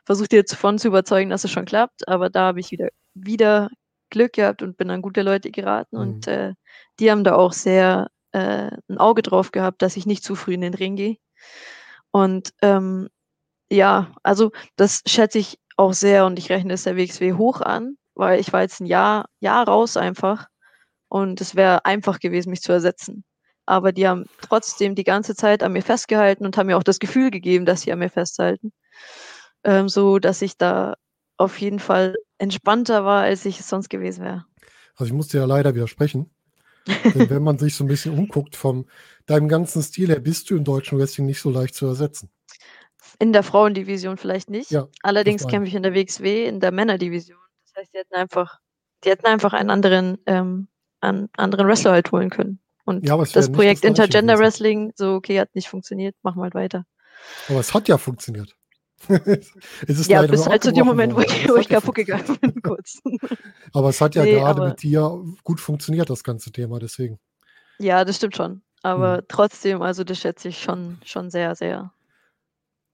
[0.05, 2.07] versucht, die davon zu überzeugen, dass es schon klappt.
[2.07, 3.69] Aber da habe ich wieder wieder
[4.11, 6.33] Glück gehabt und bin an gute Leute geraten und, Mhm.
[6.33, 6.53] äh,
[6.99, 10.53] die haben da auch sehr, äh, 'n Auge drauf gehabt, dass ich nicht zu früh
[10.55, 11.17] in den Ring gehe.
[12.11, 13.09] Und, ähm,
[13.71, 17.97] ja, also, das schätze ich auch sehr und ich rechne es der WXW hoch an,
[18.15, 20.47] weil ich war jetzt 'n Jahr Jahr raus einfach
[21.13, 23.23] und es wäre einfach gewesen, mich zu ersetzen.
[23.67, 26.99] Aber die haben trotzdem die ganze Zeit an mir festgehalten und haben mir auch das
[26.99, 28.73] Gefühl gegeben, dass sie an mir festhalten,
[29.63, 30.95] ähm, sodass ich da
[31.37, 34.45] auf jeden Fall entspannter war, als ich es sonst gewesen wäre.
[34.95, 36.31] Also, ich muss dir ja leider widersprechen.
[37.15, 38.85] Denn wenn man sich so 'n bisschen umguckt von
[39.27, 42.29] deinem ganzen Stil her, bist du im deutschen Wrestling nicht so leicht zu ersetzen.
[43.19, 44.71] In der Frauendivision vielleicht nicht.
[44.71, 45.75] Ja, Allerdings kämpfe ich.
[45.75, 47.39] in der WXW in der Männerdivision.
[47.65, 48.59] Das heißt, die hätten einfach
[49.03, 50.67] die hätten einfach einen anderen ähm,
[51.03, 52.59] einen anderen Wrestler halt holen können.
[52.85, 54.39] Und Ja, das das Projekt Gleiche Intergender.
[54.39, 56.85] Wrestling, so: „Okay, hat nicht funktioniert, machen wir halt weiter.“
[57.47, 58.55] Aber es hat ja funktioniert.
[59.09, 62.37] es ist Ja, bis halt zu dem Moment, wo ich Das wo ich kaputt gegangen
[62.41, 62.99] bin kurz.
[63.73, 67.19] Aber es hat ja Ne, gerade mit dir gut funktioniert, das ganze Thema, deswegen.
[67.79, 68.63] Ja, das stimmt schon.
[68.81, 71.93] Aber trotzdem, also das schätze ich schon schon sehr, sehr.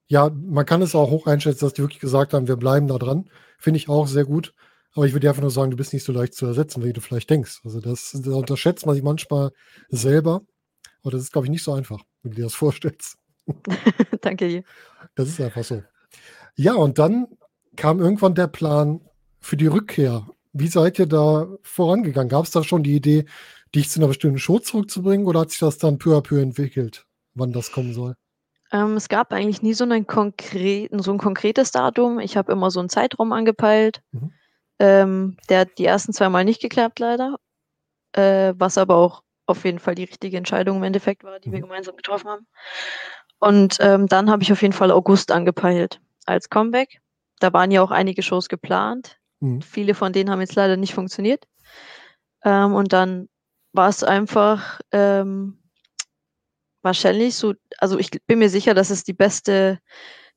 [0.08, 2.98] Ja, man kann es auch hoch einschätzen, dass die wirklich gesagt haben: „Wir bleiben da
[2.98, 4.54] dran.“ Finde ich auch sehr gut.
[4.96, 6.94] Aber ich würde dir einfach nur sagen, du bist nicht so leicht zu ersetzen, wie
[6.94, 7.62] du vielleicht denkst.
[7.64, 9.52] Also, das da unterschätzt man sich manchmal
[9.90, 10.42] selber.
[11.04, 13.18] Aber das ist, glaube ich, nicht so einfach, wie du dir das vorstellst.
[14.22, 14.64] Danke dir.
[15.18, 15.84] Das ist einfach so.
[16.56, 17.28] Ja, und dann
[17.78, 19.02] kam irgendwann der Plan
[19.40, 20.28] für die Rückkehr.
[20.54, 22.30] Wie seid ihr da vorangegangen?
[22.30, 23.26] Gab's da schon die Idee,
[23.76, 27.06] dich zu 'ner bestimmten Show zurückzubringen oder hat sich das dann peu à peu entwickelt,
[27.36, 28.16] wann das kommen soll?
[28.72, 32.20] Ähm, es gab eigentlich nie so 'nen konkreten so 'n konkretes Datum.
[32.20, 34.02] Ich habe immer so 'n Zeitraum angepeilt.
[34.14, 34.39] Mhm.
[34.80, 37.38] Ähm, der hat die ersten 2 Mal nicht geklappt leider,
[38.14, 41.60] äh, was aber auch auf jeden Fall die richtige Entscheidung im Endeffekt war, die wir
[41.60, 41.64] Mhm.
[41.64, 42.48] gemeinsam getroffen haben.
[43.40, 47.02] Und, ähm, dann habe ich auf jeden Fall August angepeilt als Comeback.
[47.40, 49.18] Da waren ja auch einige Shows geplant.
[49.42, 49.62] Mhm.
[49.62, 51.46] Viele von denen haben jetzt leider nicht funktioniert.
[52.46, 53.30] Ähm, und dann
[53.74, 55.60] war's einfach, ähm
[56.84, 59.80] wahrscheinlich so also, ich bin mir sicher, dass es die beste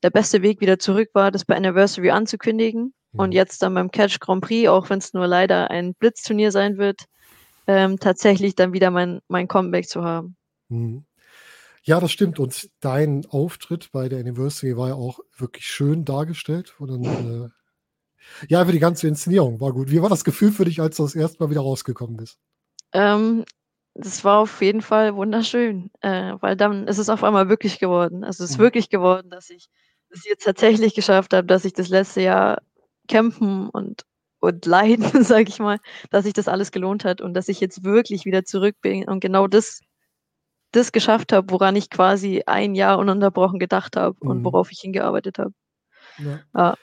[0.03, 3.33] der beste Weg wieder zurück war, das bei Anniversary anzukündigen und Mhm.
[3.33, 7.05] jetzt dann beim Catch Grand Prix, auch wenn's nur leider ein Blitzturnier sein wird,
[7.67, 10.37] ähm, tatsächlich dann wieder mein mein Comeback zu haben.
[10.69, 11.05] Mhm.
[11.83, 12.39] Ja, das stimmt.
[12.39, 16.75] Und dein Auftritt bei der Anniversary war ja auch wirklich schön dargestellt.
[16.79, 17.49] Und dann, äh
[18.49, 19.91] ja, einfach die ganze Inszenierung war gut.
[19.91, 22.39] Wie war das Gefühl für dich, als du das erste Mal wieder rausgekommen bist?
[22.93, 23.45] Ähm,
[23.95, 28.23] das war auf jeden Fall wunderschön, äh, weil dann ist es auf einmal wirklich geworden.
[28.23, 28.59] Also, es ist Mhm.
[28.59, 29.69] wirklich geworden, dass ich
[30.13, 32.61] es jetzt tatsächlich geschafft habe, dass ich das letzte Jahr
[33.07, 34.03] kämpfen und
[34.41, 35.79] und leiden, sage ich mal,
[36.11, 39.19] dass sich das alles gelohnt hat und dass ich jetzt wirklich wieder zurück bin und
[39.21, 39.79] genau das
[40.73, 44.45] das geschafft habe, woran ich quasi ein Jahr ununterbrochen gedacht habe und Mhm.
[44.45, 45.51] worauf ich hingearbeitet habe.
[46.17, 46.41] Ja.
[46.55, 46.75] Ja.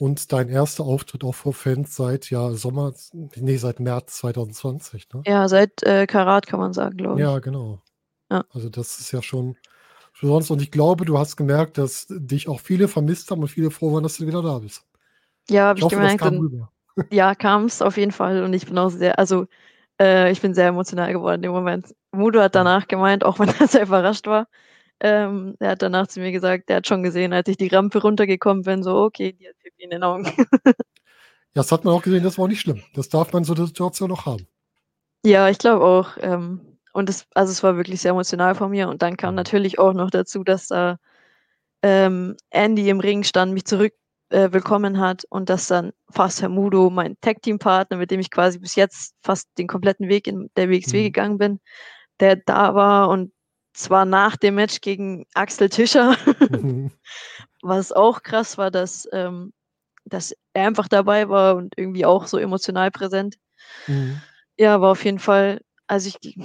[0.00, 5.08] Und dein erster Auftritt auch vor Fans seit, ja, Sommer z ne, seit März 2020,
[5.12, 5.22] ne?
[5.26, 7.26] Ja, seit, äh, Karat kann man sagen, glaube ich.
[7.26, 7.82] Ja, genau.
[8.30, 8.44] Ja.
[8.50, 9.56] Also, das ist ja schon
[10.20, 13.70] besonders und ich glaube, du hast gemerkt, dass dich auch viele vermisst haben und viele
[13.70, 14.84] froh waren, dass du wieder da bist.
[15.50, 16.48] Ja, habe Ich ich hoffe, gemerkt kam
[17.10, 19.46] ja, kam's auf jeden Fall und ich bin auch sehr also,
[20.00, 21.94] äh, ich bin sehr emotional geworden in dem Moment.
[22.12, 24.48] Mudo hat danach gemeint, auch wenn er sehr überrascht war
[25.02, 28.02] ähm, er hat danach zu mir gesagt, der hat schon gesehen, als ich die Rampe
[28.02, 30.26] runtergekommen bin, so: „Okay, die hat Pipi in den Augen.“
[31.54, 32.82] Ja, das hat man auch gesehen, das war auch nicht schlimm.
[32.94, 34.46] Das darf man so 'ner Situation auch haben.
[35.24, 38.88] Ja, ich glaube auch, ähm, und es also, es war wirklich sehr emotional von mir
[38.88, 39.36] und dann kam Mhm.
[39.36, 40.98] natürlich auch noch dazu, dass da,
[41.82, 43.94] ähm, Andy im Ring stand, mich zurück,
[44.30, 48.58] äh, willkommen hat und dass dann fast Herr Mudo, mein Tag-Team-Partner, mit dem ich quasi
[48.58, 51.04] bis jetzt fast den kompletten Weg in der WXW Mhm.
[51.04, 51.60] gegangen bin,
[52.20, 53.32] der da war und
[53.74, 56.16] zwar nach dem Match gegen Axel Tischer,
[56.50, 56.90] Mhm.
[57.62, 59.52] was auch krass war, dass ähm,
[60.06, 63.36] dass er einfach dabei war und irgendwie auch so emotional präsent.
[63.88, 64.20] Mhm.
[64.58, 66.36] Ja, war auf jeden Fall also, ich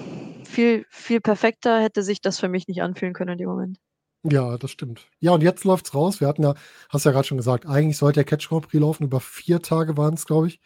[0.46, 3.78] viel viel perfekter hätte sich das für mich nicht anfühlen können in dem Moment.
[4.24, 5.06] Ja, das stimmt.
[5.20, 6.22] Ja, und jetzt läuft's raus.
[6.22, 6.56] Wir hatten ja
[6.90, 9.98] hast ja grad schon gesagt, eigentlich sollte der Catch Grand Prix laufen, über 4 Tage
[9.98, 10.62] waren's, glaube ich.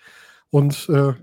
[0.52, 1.14] Und, äh,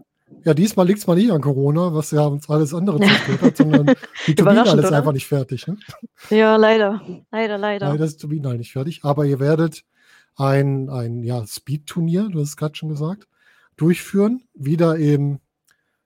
[0.45, 3.87] ja, diesmal liegt's mal nicht an Corona, was ja uns alles andere zerstört hat, sondern
[4.27, 5.77] die Turbine Überraschend, ist einfach nicht fertig, ne?
[6.31, 7.03] Ja, leider.
[7.31, 7.89] Leider, leider.
[7.89, 9.85] Leider ist die Turbine halt nicht fertig, aber ihr werdet
[10.35, 13.29] ein ein, ja, Speed-Turnier, du hast es grad schon gesagt,
[13.77, 14.43] durchführen.
[14.55, 15.39] Wieder im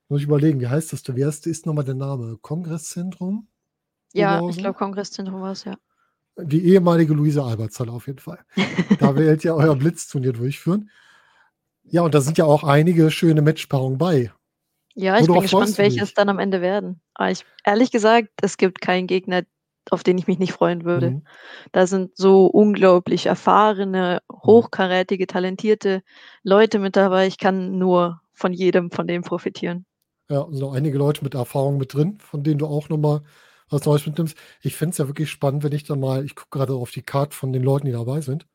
[0.09, 1.03] muss ich überlegen, wie heißt das?
[1.15, 2.39] Wie heißt ist noch mal der Name?
[2.41, 3.49] Kongresszentrum?
[4.13, 4.63] Ja, ich Oberhausen?
[4.63, 5.77] glaube, Kongresszentrum war's, ja.
[6.41, 8.39] Die ehemalige Luise-Albert-Halle auf jeden Fall.
[9.01, 10.91] Da werdet ihr euer Blitzturnier durchführen.
[11.85, 14.33] Ja, und da sind ja auch einige schöne Matchpaarungen bei.
[14.95, 17.01] Ja, ich bin gespannt, du welche es dann am Ende werden.
[17.15, 19.43] Aber ich ehrlich gesagt, es gibt keinen Gegner,
[19.91, 21.11] auf den ich mich nicht freuen würde.
[21.13, 21.23] Mhm.
[21.73, 24.37] Da sind so unglaublich erfahrene, Mhm.
[24.45, 26.03] hochkarätige, talentierte
[26.43, 27.27] Leute mit dabei.
[27.27, 29.87] Ich kann nur von jedem von denen profitieren.
[30.31, 33.23] Ja, sind auch einige Leute mit Erfahrung mit drin, von denen du auch noch mal
[33.71, 34.37] was Neues mitnimmst.
[34.63, 37.03] Ich fände es ja wirklich spannend, wenn ich dann mal ich gucke grade auf die
[37.03, 38.47] Card von den Leuten, die dabei sind.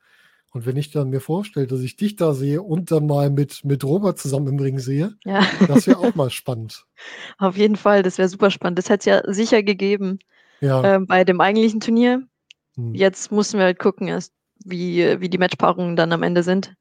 [0.52, 3.66] Und wenn ich dann mir vorstelle, dass ich dich da sehe und dann mal mit
[3.66, 5.42] mit Robert zusammen im Ring sehe, Ja.
[5.68, 6.86] das wäre auch mal spannend.
[7.40, 8.80] Auf jeden Fall, das wäre super spannend.
[8.80, 10.20] Das hätte es ja sicher gegeben,
[10.62, 10.96] Ja.
[10.96, 12.24] ähm, bei dem eigentlichen Turnier.
[12.78, 12.96] Mhm.
[12.96, 14.34] Jetzt müssen wir halt gucken erst,
[14.66, 16.74] wie wie die Matchpaarungen dann am Ende sind.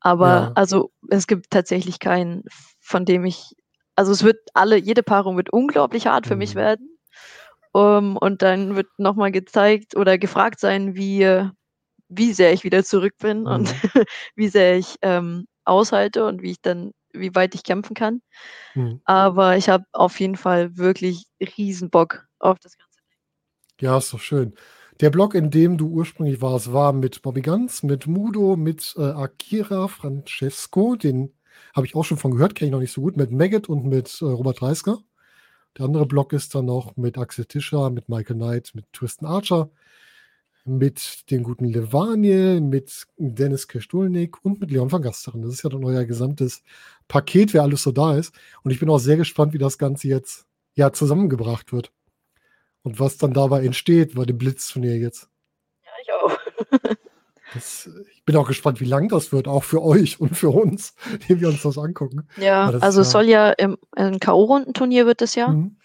[0.00, 0.52] Aber Ja.
[0.56, 2.44] also, es gibt tatsächlich keinen,
[2.80, 3.54] von dem ich
[4.00, 6.58] also, es wird alle jede Paarung wird unglaublich hart für mich Mhm.
[6.58, 6.98] werden.
[7.76, 11.48] Ähm, und dann wird noch mal gezeigt oder gefragt sein, wie
[12.08, 13.66] wie sehr ich wieder zurück bin und Mhm.
[14.36, 18.22] wie sehr ich, ähm, aushalte und wie ich dann wie weit ich kämpfen kann.
[18.74, 19.00] Mhm.
[19.06, 21.24] Aber ich habe auf jeden Fall wirklich
[21.58, 23.00] Riesenbock auf das ganze.
[23.80, 24.54] Ja, ist doch schön.
[25.00, 29.02] Der Blog, in dem du ursprünglich warst, war mit Bobby Ganz, mit Mudo, mit äh,
[29.02, 31.32] Akira Francesco, den
[31.74, 33.86] habe ich auch schon von gehört, kenne ich noch nicht so gut, mit Maggot und
[33.86, 34.98] mit äh, Robert Reisker.
[35.78, 39.70] Der andere Blog ist dann noch mit Axel Tischer, mit Michael Knight, mit Tristan Archer,
[40.64, 45.42] mit dem guten Levaniel, mit Dennis Kestulnik und mit Leon van Gasteren.
[45.42, 46.62] Das ist ja dann euer gesamtes
[47.08, 48.34] Paket, wer alles so da ist.
[48.62, 51.92] Und ich bin auch sehr gespannt, wie das Ganze jetzt ja zusammengebracht wird.
[52.82, 55.28] Und was dann dabei entsteht bei dem Blitzturnier jetzt.
[55.84, 56.96] Ja, ich auch.
[57.54, 60.94] Das, ich bin auch gespannt, wie lang das wird, auch für euch und für uns,
[61.28, 62.28] die wir uns das angucken.
[62.36, 65.48] Ja, das also es ja- soll ja im, ein K.O.-Rundenturnier wird es ja.
[65.48, 65.76] Mhm.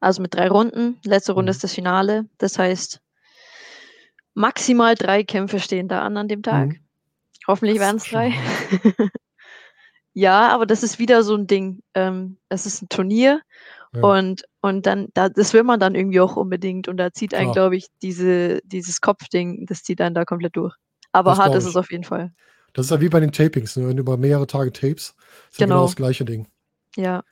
[0.00, 0.98] Also mit drei Runden.
[1.04, 1.54] Letzte Runde Mhm.
[1.54, 2.26] ist das Finale.
[2.38, 3.00] Das heißt,
[4.34, 6.68] maximal drei Kämpfe stehen da an an dem Tag.
[6.68, 6.80] Mhm.
[7.46, 8.32] Hoffentlich Das werden es drei.
[10.12, 11.82] ja, aber das ist wieder so ein Ding.
[11.94, 13.40] Ähm, es ist ein Turnier
[13.94, 14.02] Ja.
[14.02, 16.88] und, und dann, da, das will man dann irgendwie auch unbedingt.
[16.88, 20.74] Und da zieht einen, glaube ich, diese, dieses Kopfding, das zieht einen da komplett durch.
[21.14, 22.32] Aber hart ist es auf jeden Fall.
[22.72, 23.86] Das ist ja wie bei den Tapings, ne?
[23.88, 25.14] wenn du über mehrere Tage tapes,
[25.50, 25.86] ist ja genau Genau.
[25.86, 26.48] das gleiche Ding.
[26.96, 27.22] Ja,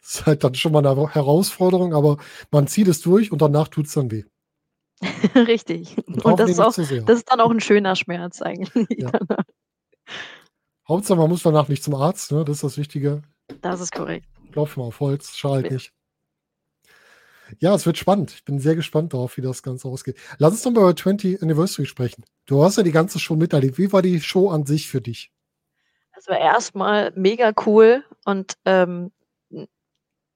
[0.00, 2.16] Das ist halt dann schon mal eine Herausforderung, aber
[2.50, 4.24] man zieht es durch und danach tut es dann weh.
[5.34, 5.96] richtig.
[6.06, 8.86] Und, Und das ist auch, das ist dann auch ein schöner Schmerz eigentlich.
[8.98, 9.12] Ja.
[10.88, 12.44] Hauptsache, man muss danach nicht zum Arzt, ne?
[12.44, 13.22] das ist das Wichtige.
[13.60, 14.26] Das ist korrekt.
[14.52, 15.72] Klopf mal auf Holz, schadet Ja.
[15.72, 15.92] nicht.
[17.60, 18.32] Ja, es wird spannend.
[18.32, 20.16] Ich bin sehr gespannt darauf, wie das Ganze ausgeht.
[20.38, 22.24] Lass uns doch mal über 20 Anniversary sprechen.
[22.46, 23.78] Du hast ja die ganze Show miterlebt.
[23.78, 25.32] Wie war die Show an sich für dich?
[26.14, 29.12] Das war erstmal mega cool und ähm,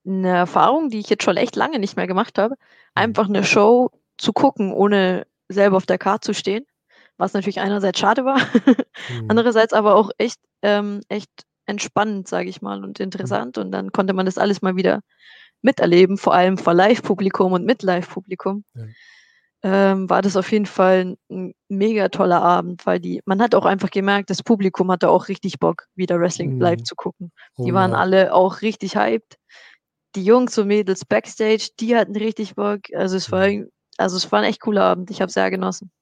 [0.04, 2.56] eine Erfahrung, die ich jetzt schon echt lange nicht mehr gemacht habe.
[2.94, 6.64] Einfach eine Show zu gucken, ohne selber auf der Karte zu stehen.
[7.18, 8.40] Was natürlich einerseits schade war,
[9.06, 9.26] Hm.
[9.28, 11.30] andererseits aber auch echt, ähm, echt
[11.66, 13.58] entspannend, sage ich mal, und interessant.
[13.58, 15.00] Und dann konnte man das alles mal wieder
[15.62, 18.64] miterleben, vor allem vor Live-Publikum und mit Live-Publikum.
[18.74, 18.84] Ja.
[19.64, 23.64] Ähm, war das auf jeden Fall ein mega toller Abend, weil die, man hat auch
[23.64, 26.60] einfach gemerkt, das Publikum hatte auch richtig Bock, wieder Wrestling Mhm.
[26.60, 27.30] live zu gucken.
[27.56, 27.98] Oh Die waren ja.
[27.98, 29.36] alle auch richtig hyped.
[30.16, 32.80] Die Jungs und Mädels backstage, die hatten richtig Bock.
[32.94, 33.68] Also es war, Mhm.
[33.98, 35.10] also es war ein echt cooler Abend.
[35.12, 35.92] Ich habe sehr genossen.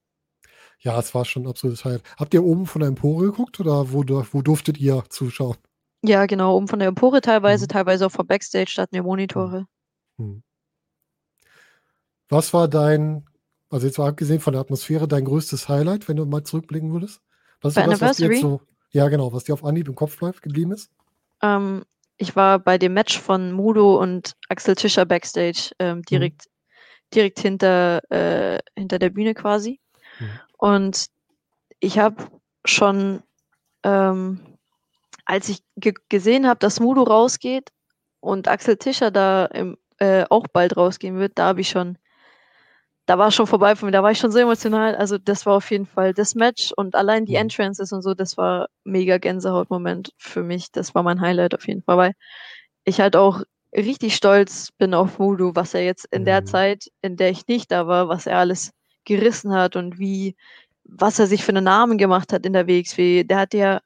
[0.78, 2.02] Ja, es war schon ein absolutes Highlight.
[2.18, 5.56] Habt ihr oben von der Empore geguckt oder wo, wo durftet ihr zuschauen?
[6.02, 7.68] Ja, genau, oben von der Empore teilweise, Mhm.
[7.68, 9.66] teilweise auch vom Backstage, da hatten wir Monitore.
[10.18, 10.42] Hm.
[12.28, 13.26] Was war dein,
[13.70, 17.20] also jetzt mal abgesehen von der Atmosphäre, dein größtes Highlight, wenn du mal zurückblicken würdest?
[17.60, 19.88] Was ist Bei so das, was dir jetzt so, ja genau, was dir auf Anhieb
[19.88, 20.90] im Kopf bleibt, geblieben ist?
[21.42, 21.84] Ähm,
[22.16, 25.84] ich war bei dem Match von Mudo und Axel Tischer backstage, Mhm.
[25.86, 26.48] ähm, direkt,
[27.12, 29.80] direkt hinter, äh, hinter der Bühne quasi.
[30.18, 30.40] Mhm.
[30.58, 31.06] Und
[31.80, 32.24] ich habe
[32.64, 33.22] schon,
[33.82, 34.40] ähm,
[35.30, 37.70] als ich ge gesehen habe, dass Mudo rausgeht
[38.20, 41.98] und Axel Tischer da im, äh, auch bald rausgehen wird, da habe ich schon,
[43.06, 44.94] da war schon vorbei von mir, da war ich schon so emotional.
[44.96, 47.36] Also das war auf jeden Fall das Match und allein die Mhm.
[47.36, 50.70] Entrances und so, das war mega Gänsehautmoment für mich.
[50.72, 52.12] Das war mein Highlight auf jeden Fall, weil
[52.84, 53.42] ich halt auch
[53.76, 56.46] richtig stolz bin auf Mudo, was er jetzt in der Mhm.
[56.46, 58.72] Zeit, in der ich nicht da war, was er alles
[59.04, 60.36] gerissen hat und wie,
[60.84, 63.24] was er sich für einen Namen gemacht hat in der WXW.
[63.24, 63.80] Der hat ja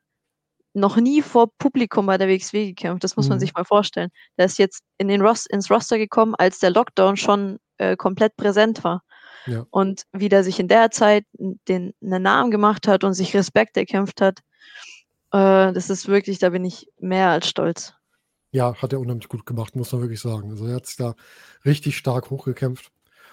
[0.74, 3.04] noch nie vor Publikum bei der WXW gekämpft.
[3.04, 3.40] Das muss man Mhm.
[3.40, 4.10] sich mal vorstellen.
[4.38, 8.36] Der ist jetzt in den Ros ins Roster gekommen, als der Lockdown schon äh, komplett
[8.36, 9.02] präsent war.
[9.46, 9.66] Ja.
[9.70, 11.24] Und wie der sich in der Zeit
[11.68, 14.40] den einen Namen gemacht hat und sich Respekt erkämpft hat,
[15.32, 17.94] äh, das ist wirklich, da bin ich mehr als stolz.
[18.52, 20.50] Ja, hat er unheimlich gut gemacht, muss man wirklich sagen.
[20.50, 21.14] Also er hat sich da
[21.64, 22.90] richtig stark hochgekämpft.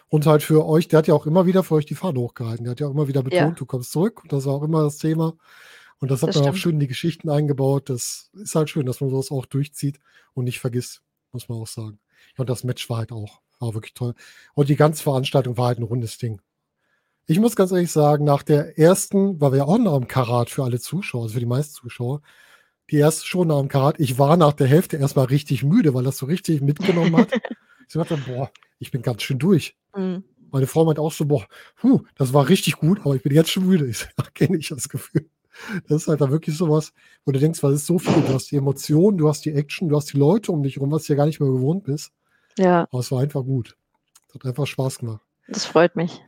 [0.10, 2.65] Und halt für euch, der hat ja auch immer wieder für euch die Fahne hochgehalten.
[2.65, 3.51] Der hat ja auch immer wieder betont, Ja.
[3.51, 4.21] du kommst zurück.
[4.23, 5.34] Und das war auch immer das Thema.
[6.02, 6.58] Und das hat Das man auch stimmt.
[6.62, 7.90] schön in die Geschichten eingebaut.
[7.90, 10.00] Das ist halt schön, dass man sowas auch durchzieht
[10.34, 12.00] und nicht vergisst, muss man auch sagen.
[12.36, 14.16] Ja, und das Match war halt auch, war wirklich toll.
[14.56, 16.42] Und die ganze Veranstaltung war halt ein rundes Ding.
[17.28, 20.50] Ich muss ganz ehrlich sagen, nach der ersten, weil wir ja auch noch im Karat
[20.50, 22.22] für alle Zuschauer, also für die meisten Zuschauer,
[22.90, 26.04] die erste Show nach dem Karat, ich war nach der Hälfte erstmal richtig müde, weil
[26.04, 27.30] das so richtig mitgenommen hat.
[27.88, 29.78] ich dachte, boah, ich bin ganz schön durch.
[29.96, 30.24] Mhm.
[30.52, 31.46] Meine Frau meint auch so, boah,
[31.78, 33.86] puh, das war richtig gut, aber ich bin jetzt schon müde.
[33.86, 35.30] Ich sage, kenne ich das Gefühl.
[35.88, 36.94] Das ist halt da wirklich sowas,
[37.26, 38.22] wo du denkst, was ist so viel?
[38.22, 40.92] Du hast die Emotionen, du hast die Action, du hast die Leute um dich herum,
[40.92, 42.12] was du ja gar nicht mehr gewohnt bist.
[42.58, 43.76] Ja, Aber es war einfach gut.
[44.30, 45.22] Es hat einfach Spaß gemacht.
[45.48, 46.22] das freut mich.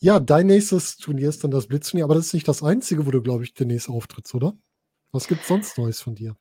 [0.00, 3.10] Ja, dein nächstes Turnier ist dann das Blitzturnier, aber das ist nicht das einzige, wo
[3.12, 4.54] du, glaube ich, demnächst auftrittst, oder?
[5.12, 6.36] Was gibt sonst Neues von dir?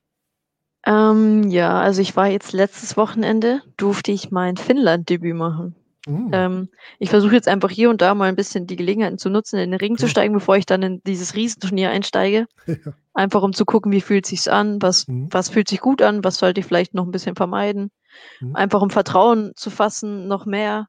[0.84, 5.76] Ähm, ja, also ich war jetzt letztes Wochenende, durfte ich mein Finnland-Debüt machen.
[6.08, 9.30] Hm, Ähm, ich versuche jetzt einfach hier und da mal ein bisschen die Gelegenheiten zu
[9.30, 10.10] nutzen, in den Ring zu Klar.
[10.10, 12.48] steigen, bevor ich dann in dieses Riesenturnier einsteige.
[12.68, 12.94] ja.
[13.14, 15.28] Einfach um zu gucken, wie fühlt sich's an, was, Mhm.
[15.32, 17.92] was fühlt sich gut an, was sollte ich vielleicht noch ein bisschen vermeiden.
[18.40, 18.56] Mhm.
[18.56, 20.88] Einfach um Vertrauen zu fassen, noch mehr.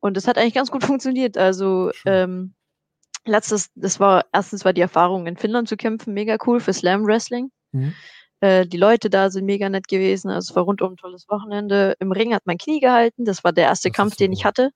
[0.00, 1.38] und es hat eigentlich ganz gut funktioniert.
[1.38, 2.54] Also ähm,
[3.24, 7.06] letztes, das war erstens war die Erfahrung in Finnland zu kämpfen mega cool für Slam
[7.06, 7.50] Wrestling.
[7.72, 7.94] Mhm.
[8.42, 10.28] Äh, die Leute da sind mega nett gewesen.
[10.28, 11.94] Also es war rundum ein tolles Wochenende.
[12.00, 13.24] Im Ring hat mein Knie gehalten.
[13.24, 14.70] Das war der erste das Kampf, den ich hatte.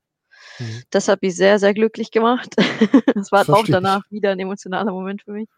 [0.61, 0.85] Mhm.
[0.91, 2.55] Das hat mich sehr, sehr glücklich gemacht.
[3.15, 5.49] das war auch danach wieder ein emotionaler Moment für mich.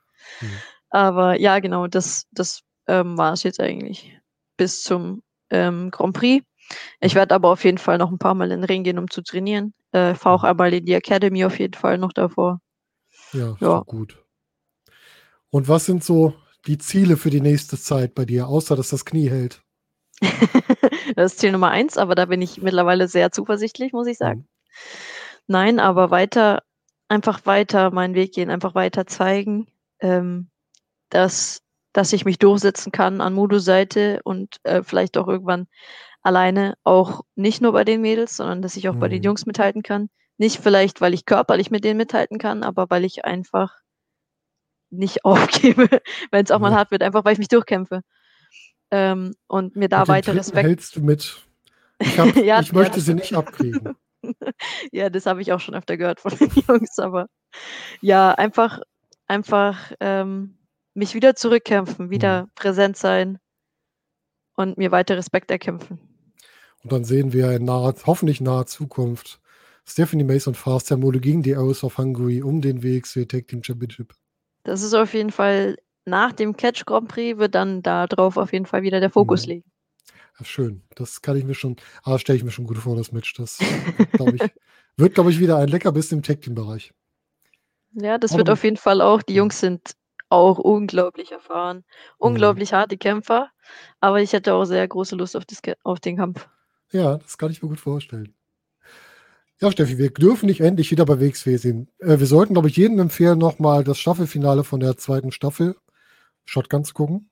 [0.41, 0.53] Mhm.
[0.89, 4.19] Aber ja, genau, das, das ähm, war es jetzt eigentlich
[4.57, 6.47] bis zum ähm, Grand Prix.
[7.01, 9.11] Ich werde aber auf jeden Fall noch ein paar Mal in den Ring gehen, um
[9.11, 9.75] zu trainieren.
[9.93, 10.49] Äh, Fahre auch mhm.
[10.49, 12.63] einmal in die Academy auf jeden Fall noch davor.
[13.35, 13.81] Ja, ja.
[13.81, 14.17] gut.
[15.51, 16.33] Und was sind so
[16.69, 19.63] die Ziele für die nächste Zeit bei dir, außer dass das Knie hält?
[21.17, 24.41] das ist Ziel Nummer eins, aber da bin ich mittlerweile sehr zuversichtlich, muss ich sagen.
[24.41, 24.47] Mhm.
[25.47, 26.63] Nein, aber weiter,
[27.09, 29.67] einfach weiter meinen Weg gehen, einfach weiter zeigen,
[30.01, 30.51] ähm,
[31.09, 31.63] dass,
[31.95, 35.67] dass ich mich durchsetzen kann an Modos Seite und äh, vielleicht auch irgendwann
[36.21, 39.01] alleine, auch nicht nur bei den Mädels, sondern dass ich auch mhm.
[39.01, 39.25] bei den mhm.
[39.25, 40.11] Jungs mithalten kann.
[40.37, 43.75] Nicht vielleicht, weil ich körperlich mit denen mithalten kann, aber weil ich einfach
[44.91, 45.89] nicht aufgebe,
[46.31, 46.71] wenn es auch ja.
[46.71, 48.03] mal hart wird, einfach weil ich mich durchkämpfe.
[48.91, 50.67] Ähm, und mir da weiter Respekt.
[50.67, 51.45] hältst du mit.
[51.99, 53.97] Ich, hab, ja, ich möchte sie nicht abkriegen.
[54.93, 57.27] ja, das habe ich auch schon öfter gehört von den Jungs, aber
[58.01, 58.81] ja, einfach,
[59.27, 60.59] einfach ähm,
[60.95, 62.51] mich wieder zurückkämpfen, wieder mhm.
[62.55, 63.39] präsent sein
[64.57, 66.01] und mir weiter Respekt erkämpfen.
[66.83, 69.41] Und dann sehen wir in naher, hoffentlich naher Zukunft
[69.85, 73.63] Stephanie Mason Fast Thermole gegen die Arrows of Hungary um den Weg zur Tag Team
[73.63, 74.15] Championship.
[74.65, 78.67] Das ist auf jeden Fall nach dem Catch Grand Prix wird dann darauf auf jeden
[78.67, 79.53] Fall wieder der Fokus mhm.
[79.53, 79.73] liegen.
[80.39, 80.83] Ja, schön.
[80.95, 83.35] Das kann ich mir schon, ah, stelle ich mir schon gut vor, das Match.
[83.35, 83.59] Das
[84.13, 84.41] glaub ich,
[84.97, 86.93] wird, glaube ich, wieder ein Leckerbiss im Tag Team Bereich.
[87.93, 89.23] Ja, das Aber, wird auf jeden Fall auch.
[89.23, 89.97] Die Jungs sind
[90.31, 91.83] auch unglaublich erfahren, mhm.
[92.19, 92.77] unglaublich mhm.
[92.77, 93.51] harte Kämpfer.
[94.01, 96.49] Aber ich hätte auch sehr große Lust auf, das, auf den Kampf.
[96.93, 98.35] Ja, das kann ich mir gut vorstellen.
[99.61, 101.89] Ja, Steffi, wir dürfen nicht endlich wieder bei WXW sehen.
[101.99, 105.77] Äh, wir sollten, glaube ich, jedem empfehlen, nochmal das Staffelfinale von der zweiten Staffel
[106.45, 107.31] Shotgun zu gucken.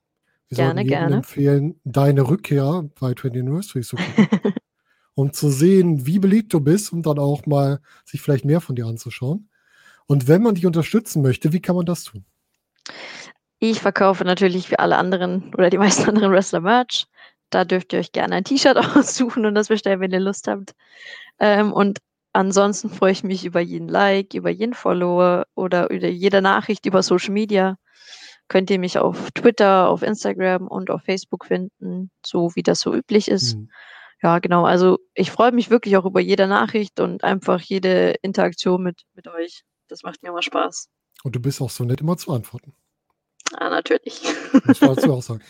[0.48, 1.16] Wir gerne, sollten jedem gerne.
[1.16, 4.28] empfehlen, deine Rückkehr bei 20 Anniversary zu gucken.
[5.14, 8.76] um zu sehen, wie beliebt du bist und dann auch mal sich vielleicht mehr von
[8.76, 9.48] dir anzuschauen.
[10.06, 12.24] Und wenn man dich unterstützen möchte, wie kann man das tun?
[13.58, 17.06] Ich verkaufe natürlich wie alle anderen oder die meisten anderen Wrestler Merch.
[17.50, 20.74] Da dürft ihr euch gerne ein T-Shirt aussuchen und das bestellen, wenn ihr Lust habt.
[21.38, 21.98] Ähm, und
[22.36, 27.02] Ansonsten freue ich mich über jeden Like, über jeden Follower oder über jede Nachricht über
[27.02, 27.78] Social Media.
[28.48, 32.92] Könnt ihr mich auf Twitter, auf Instagram und auf Facebook finden, so wie das so
[32.92, 33.56] üblich ist.
[33.56, 33.70] Mhm.
[34.22, 34.66] Ja, genau.
[34.66, 39.28] Also ich freue mich wirklich auch über jede Nachricht und einfach jede Interaktion mit, mit
[39.28, 39.62] euch.
[39.88, 40.90] Das macht mir immer Spaß.
[41.22, 42.74] Und du bist auch so nett, immer zu antworten.
[43.58, 44.20] Ja, natürlich.
[44.66, 45.40] Das du auch sagen.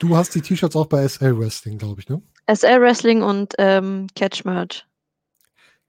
[0.00, 2.20] Du hast die T-Shirts auch bei SL Wrestling, glaube ich, ne?
[2.52, 4.88] SL Wrestling und ähm, Catch Merch.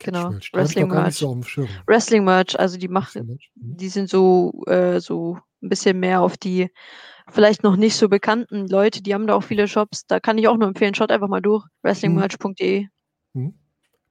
[0.04, 1.16] Genau, Wrestling Merch.
[1.16, 1.42] So
[1.88, 3.78] Wrestling Merch, also die machen, mhm.
[3.78, 6.70] die sind so, äh, so ein bisschen mehr auf die
[7.30, 10.06] vielleicht noch nicht so bekannten Leute, die haben da auch viele Shops.
[10.06, 12.88] Da kann ich auch nur empfehlen, schaut einfach mal durch, wrestlingmerch.de.
[13.34, 13.54] Mhm.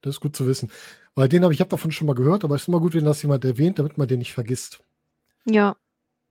[0.01, 0.69] Das ist gut zu wissen.
[1.15, 3.05] Weil den habe ich habe davon schon mal gehört, aber es ist immer gut, wenn
[3.05, 4.79] das jemand erwähnt, damit man den nicht vergisst.
[5.45, 5.75] Ja.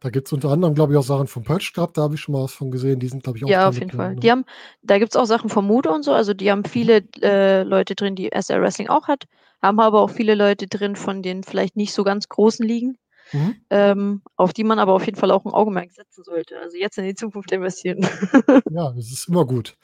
[0.01, 2.20] Da gibt es unter anderem, glaube ich, auch Sachen vom Purge Club, da habe ich
[2.20, 2.98] schon mal was von gesehen.
[2.98, 4.14] Die sind, glaube ich, auch Ja, auf jeden Fall.
[4.14, 4.20] Ne?
[4.20, 4.44] Die haben,
[4.83, 6.64] da gibt es auch Sachen vom Mude und so, also die haben mhm.
[6.64, 9.27] viele äh, Leute drin, die SR Wrestling auch hat,
[9.62, 12.98] haben aber auch viele Leute drin von den vielleicht nicht so ganz großen Ligen,
[13.33, 13.57] mhm.
[13.70, 16.59] ähm, auf die man aber auf jeden Fall auch ein Augenmerk setzen sollte.
[16.59, 18.01] Also jetzt in die Zukunft investieren.
[18.70, 19.77] ja, das ist immer gut.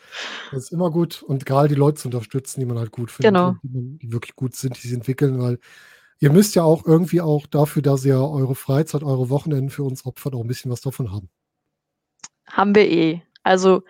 [0.51, 3.35] Das ist immer gut und gerade die Leute zu unterstützen, die man halt gut findet,
[3.35, 3.57] genau.
[3.63, 5.59] die, die wirklich gut sind, die sie entwickeln, weil
[6.19, 10.05] ihr müsst ja auch irgendwie auch dafür, dass ihr eure Freizeit, eure Wochenenden für uns
[10.05, 11.29] opfert, auch ein bisschen was davon haben.
[12.47, 13.23] Haben wir eh.
[13.45, 13.83] Also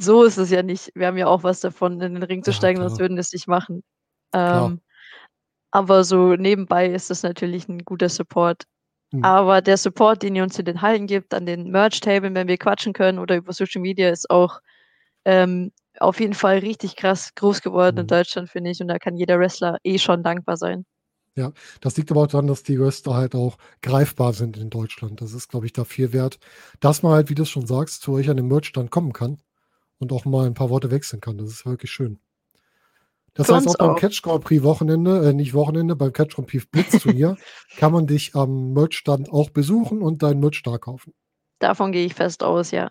[0.00, 0.92] so ist es ja nicht.
[0.94, 3.20] Wir haben ja auch was davon, in den Ring zu ja, steigen, sonst würden wir
[3.20, 3.82] es nicht machen.
[4.32, 4.80] Ähm,
[5.70, 8.64] aber so nebenbei ist das natürlich ein guter Support.
[9.12, 9.24] Mhm.
[9.24, 12.58] Aber der Support, den ihr uns in den Hallen gibt, an den Merch-Tablen, wenn wir
[12.58, 14.60] quatschen können oder über Social Media, ist auch
[15.24, 18.00] ähm, auf jeden Fall richtig krass groß geworden mhm.
[18.02, 18.80] in Deutschland, finde ich.
[18.80, 20.84] Und da kann jeder Wrestler eh schon dankbar sein.
[21.36, 25.20] Ja, das liegt aber auch daran, dass die Wrestler halt auch greifbar sind in Deutschland.
[25.20, 26.38] Das ist, glaube ich, da viel wert,
[26.80, 29.40] dass man halt, wie du es schon sagst, zu euch an den Merchstand kommen kann
[29.98, 31.38] und auch mal ein paar Worte wechseln kann.
[31.38, 32.18] Das ist wirklich schön.
[33.38, 36.48] Das Für heißt, auch beim Catch Grand Prix Wochenende, äh, nicht Wochenende, beim Catch Grand
[36.48, 37.36] Prix Blitzturnier
[37.76, 41.14] kann man dich am Merchstand auch besuchen und deinen Merch da kaufen.
[41.60, 42.90] Davon gehe ich fest aus, ja.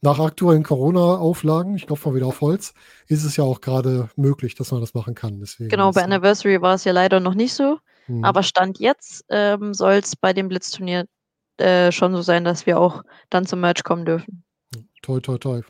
[0.00, 2.72] Nach aktuellen Corona-Auflagen, ich glaube mal wieder auf Holz,
[3.08, 5.40] ist es ja auch gerade möglich, dass man das machen kann.
[5.40, 7.78] Deswegen genau, bei Anniversary war es ja leider noch nicht so.
[8.06, 8.22] Hm.
[8.22, 11.06] Aber Stand jetzt ähm, soll es bei dem Blitzturnier
[11.56, 14.44] äh, schon so sein, dass wir auch dann zum Merch kommen dürfen.
[15.02, 15.62] Toi, toi, toi.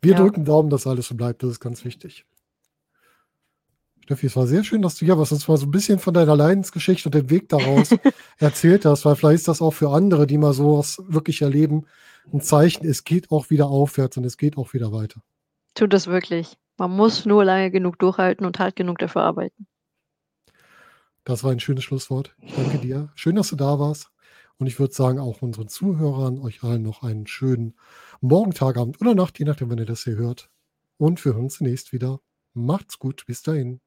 [0.00, 0.18] Wir ja.
[0.18, 1.44] drücken Daumen, dass alles so bleibt.
[1.44, 2.26] Das ist ganz wichtig.
[4.08, 5.32] Steffi, es war sehr schön, dass du hier warst.
[5.32, 7.90] Das war so ein bisschen von deiner Leidensgeschichte und dem Weg daraus
[8.38, 11.84] erzählt hast, weil vielleicht ist das auch für andere, die mal sowas wirklich erleben,
[12.32, 15.20] ein Zeichen, es geht auch wieder aufwärts und es geht auch wieder weiter.
[15.74, 16.56] Tut es wirklich.
[16.78, 19.66] Man muss nur lange genug durchhalten und hart genug dafür arbeiten.
[21.24, 22.34] Das war ein schönes Schlusswort.
[22.40, 23.12] Ich danke dir.
[23.14, 24.10] Schön, dass du da warst.
[24.56, 27.74] Und ich würde sagen, auch unseren Zuhörern, euch allen noch einen schönen
[28.22, 30.48] Morgen, Tag, Abend oder Nacht, je nachdem, wann ihr das hier hört.
[30.96, 32.20] Und wir hören uns zunächst wieder.
[32.54, 33.26] Macht's gut.
[33.26, 33.82] Bis dahin.